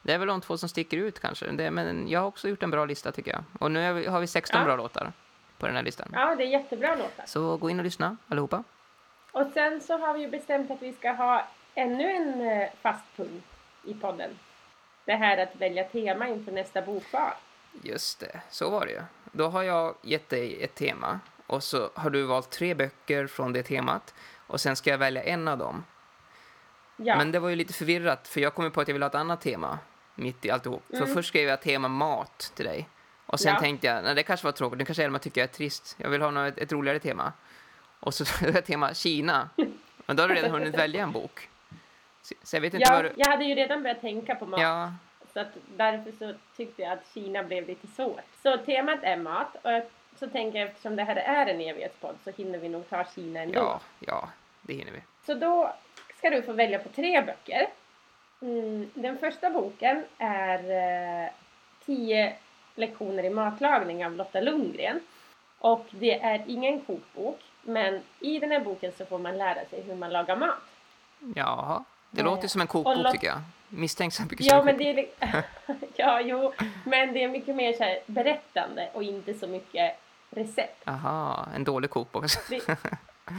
[0.01, 1.51] det är väl de två som sticker ut kanske.
[1.51, 3.43] Det, men jag har också gjort en bra lista tycker jag.
[3.59, 4.65] Och nu har vi 16 Ja.
[4.65, 5.11] bra låtar
[5.57, 6.07] på den här listan.
[6.13, 7.23] Ja, det är jättebra låtar.
[7.27, 8.63] Så gå in och lyssna allihopa.
[9.31, 13.03] Och sen så har vi ju bestämt att vi ska ha ännu en eh, fast
[13.15, 13.45] punkt
[13.83, 14.29] i podden.
[15.09, 17.31] Det här att välja tema inför nästa bokval.
[17.83, 19.01] Just det, så var det ju.
[19.31, 23.53] Då har jag gett dig ett tema och så har du valt tre böcker från
[23.53, 24.13] det temat
[24.47, 25.85] och sen ska jag välja en av dem.
[26.97, 29.09] Ja, Men det var ju lite förvirrat för jag kom på att jag ville ha
[29.09, 29.79] ett annat tema
[30.15, 30.83] mitt i alltihop.
[30.93, 31.07] Mm.
[31.13, 32.89] först skrev jag tema mat till dig.
[33.25, 33.59] Och sen Ja.
[33.59, 35.95] tänkte jag, nej det kanske var tråkigt, nu kanske Elma tycker jag är trist.
[35.99, 37.33] Jag vill ha något, ett roligare tema.
[37.99, 39.49] Och så tog jag tema Kina.
[40.05, 41.48] Men då har du redan hunnit välja en bok.
[42.43, 43.11] Så, jag vet inte ja, vad du...
[43.15, 44.61] jag hade ju redan börjat tänka på mat.
[44.61, 44.93] Ja,
[45.33, 48.21] Så att därför så tyckte jag att Kina blev lite svårt.
[48.43, 49.55] Så temat är mat.
[49.61, 49.83] Och jag-
[50.19, 53.39] så tänker jag eftersom det här är en evighetspodd så hinner vi nog ta Kina
[53.39, 53.59] ändå.
[53.59, 54.29] ja, ja,
[54.61, 55.01] det hinner vi.
[55.25, 55.73] Så då
[56.17, 57.67] ska du få välja på tre böcker.
[58.41, 60.59] Mm, den första boken är
[61.25, 61.29] eh,
[61.85, 62.35] 10
[62.75, 64.99] lektioner i matlagning av Lotta Lundgren.
[65.59, 69.81] Och det är ingen kokbok, men i den här boken så får man lära sig
[69.81, 70.61] hur man lagar mat.
[71.35, 73.41] Jaha, det låter som en kokbok tycker jag.
[73.69, 75.05] Misstänksamt mycket Ja, en men det är,
[75.95, 76.53] ja, jo,
[76.83, 79.99] men det är mycket mer så här berättande och inte så mycket
[80.29, 80.87] recept.
[80.87, 82.25] Aha, en dålig kokbok.
[82.49, 82.61] Det,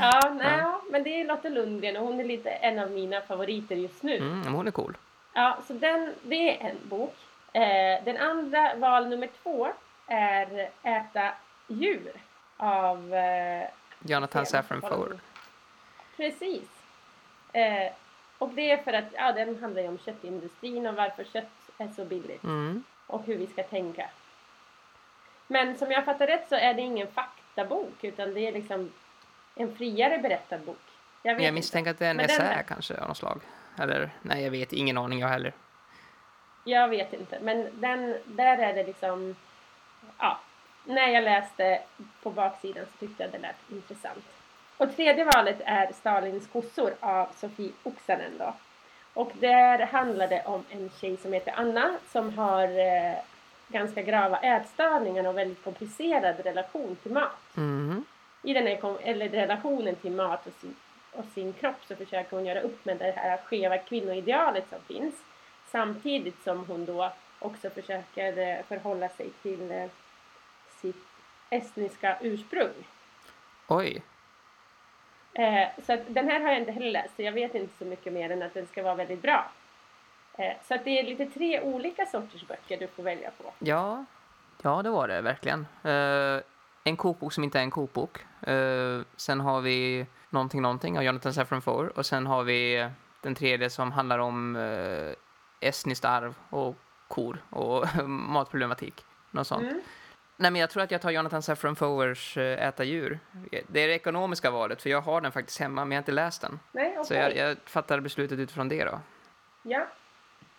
[0.01, 3.77] ja, nej, men det är Lotta Lundgren och hon är lite en av mina favoriter
[3.77, 4.16] just nu.
[4.16, 4.97] Mm, hon är cool.
[5.35, 7.16] Ja, så den, det är en bok.
[7.53, 9.68] Eh, den andra, val nummer två,
[10.07, 11.33] är Äta
[11.66, 12.12] djur
[12.57, 13.68] av eh,
[14.03, 15.21] Jonathan Safran Foer.
[16.16, 16.68] Precis.
[17.53, 17.93] Eh,
[18.41, 21.88] och det är för att ja, den handlar ju om köttindustrin och varför kött är
[21.97, 22.84] så billigt Mm.
[23.07, 24.11] och hur vi ska tänka.
[25.47, 28.93] Men som jag fattar rätt så är det ingen faktabok utan det är liksom
[29.55, 30.78] en friare berättad bok.
[31.22, 31.53] Jag Jag inte.
[31.53, 33.41] misstänker att det är en essä är- kanske av något slag.
[33.78, 35.53] Eller, nej jag vet, ingen aning jag heller.
[36.64, 39.36] Jag vet inte, men den, där är det liksom...
[40.18, 40.41] Ja,
[40.84, 41.82] när jag läste
[42.22, 44.24] på baksidan så tyckte jag det lät intressant.
[44.81, 48.55] Och tredje valet är Stalins kossor av Sofie Oksanen då.
[49.14, 53.18] Och där handlar det om en tjej som heter Anna som har eh,
[53.68, 57.57] ganska grava ätstörningar och väldigt komplicerad relation till mat.
[57.57, 58.05] Mhm.
[58.43, 60.76] I den här eller relationen till mat och sin,
[61.12, 65.14] och sin kropp så försöker hon göra upp med det här skeva kvinnoidealet som finns.
[65.66, 69.89] Samtidigt som hon då också försöker eh, förhålla sig till eh,
[70.81, 71.07] sitt
[71.51, 72.74] estniska ursprung.
[73.68, 74.03] Oj,
[75.33, 77.85] Eh, så att den här har jag inte heller läst, så jag vet inte så
[77.85, 79.51] mycket mer än att den ska vara väldigt bra.
[80.39, 83.53] Eh, så att det är lite tre olika sorters böcker du får välja på.
[83.59, 84.05] Ja,
[84.62, 85.66] ja det var det verkligen.
[85.83, 86.43] Eh,
[86.85, 88.18] en kokbok som inte är en kokbok.
[88.43, 92.89] Eh, sen har vi någonting någonting av Jonathan Safran Foer och sen har vi
[93.20, 95.14] den tredje som handlar om eh,
[95.61, 96.76] estniskt arv och
[97.09, 99.05] kor och matproblematik.
[99.31, 99.62] Något sånt.
[99.62, 99.81] Mm.
[100.41, 103.18] Nej, men jag tror att jag tar Jonathan Safran Fowers eh, Äta djur.
[103.51, 106.12] Det är det ekonomiska valet, för jag har den faktiskt hemma, men jag har inte
[106.12, 106.61] läst den.
[106.72, 107.05] Nej, okej.
[107.05, 109.01] Så jag, jag fattar beslutet utifrån det då.
[109.62, 109.86] Ja,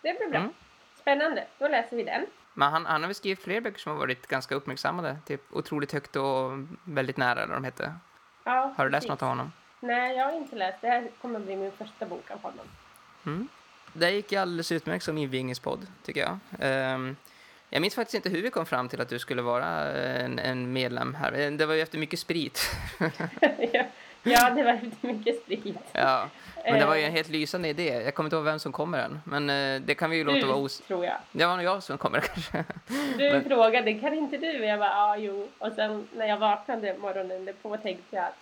[0.02, 0.40] det blir bra.
[0.40, 0.52] Mm.
[1.00, 2.26] Spännande, då läser vi den.
[2.54, 5.16] Men han, han har väl skrivit fler böcker som har varit ganska uppmärksammade.
[5.26, 6.50] Typ Otroligt högt och
[6.84, 7.94] Väldigt nära, eller de hette.
[8.44, 9.08] Ja, Har du läst precis.
[9.08, 9.52] något av honom?
[9.80, 10.80] Nej, jag har inte läst.
[10.80, 12.66] Det här kommer bli min första bok av honom.
[13.26, 13.48] Mm.
[13.92, 16.38] Det gick alldeles utmärkt som invigningspodd, tycker jag.
[16.60, 17.16] Ehm,
[17.72, 20.72] jag minns faktiskt inte hur vi kom fram till att du skulle vara en, en
[20.72, 21.50] medlem här.
[21.50, 22.60] Det var ju efter mycket sprit.
[23.72, 23.84] ja,
[24.22, 25.76] ja, det var lite mycket sprit.
[25.92, 26.28] ja.
[26.64, 27.06] Men det var ju Eh.
[27.08, 28.02] en helt lysande idé.
[28.04, 29.20] Jag kommer inte ihåg vem som kommer än.
[29.24, 30.78] Men eh, det kan vi ju låta vara Du, os...
[30.80, 31.16] tror jag.
[31.32, 32.64] Det var nog jag som kommer kanske.
[33.18, 34.52] Du Men- frågade, kan inte du?
[34.64, 35.48] Jag bara, ja, jo.
[35.58, 38.36] Och sen när jag vaknade morgonen därpå tänkte jag att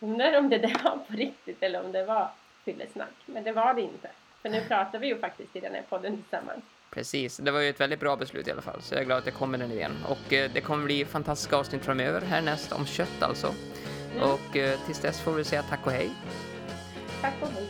[0.00, 2.28] undrar om det där var på riktigt eller om det var
[2.64, 3.14] fyllesnack.
[3.26, 4.08] Men det var det inte.
[4.42, 6.64] För nu pratar vi ju faktiskt i den här podden tillsammans.
[6.96, 8.82] Precis, det var ju ett väldigt bra beslut i alla fall.
[8.82, 9.92] Så jag är glad att jag kom med den idén.
[10.08, 13.54] Och eh, det kommer bli fantastiska avsnitt framöver härnäst om kött alltså.
[14.14, 14.30] Mm.
[14.30, 16.10] Och eh, tills dess får vi säga tack och hej.
[17.22, 17.68] Tack och hej.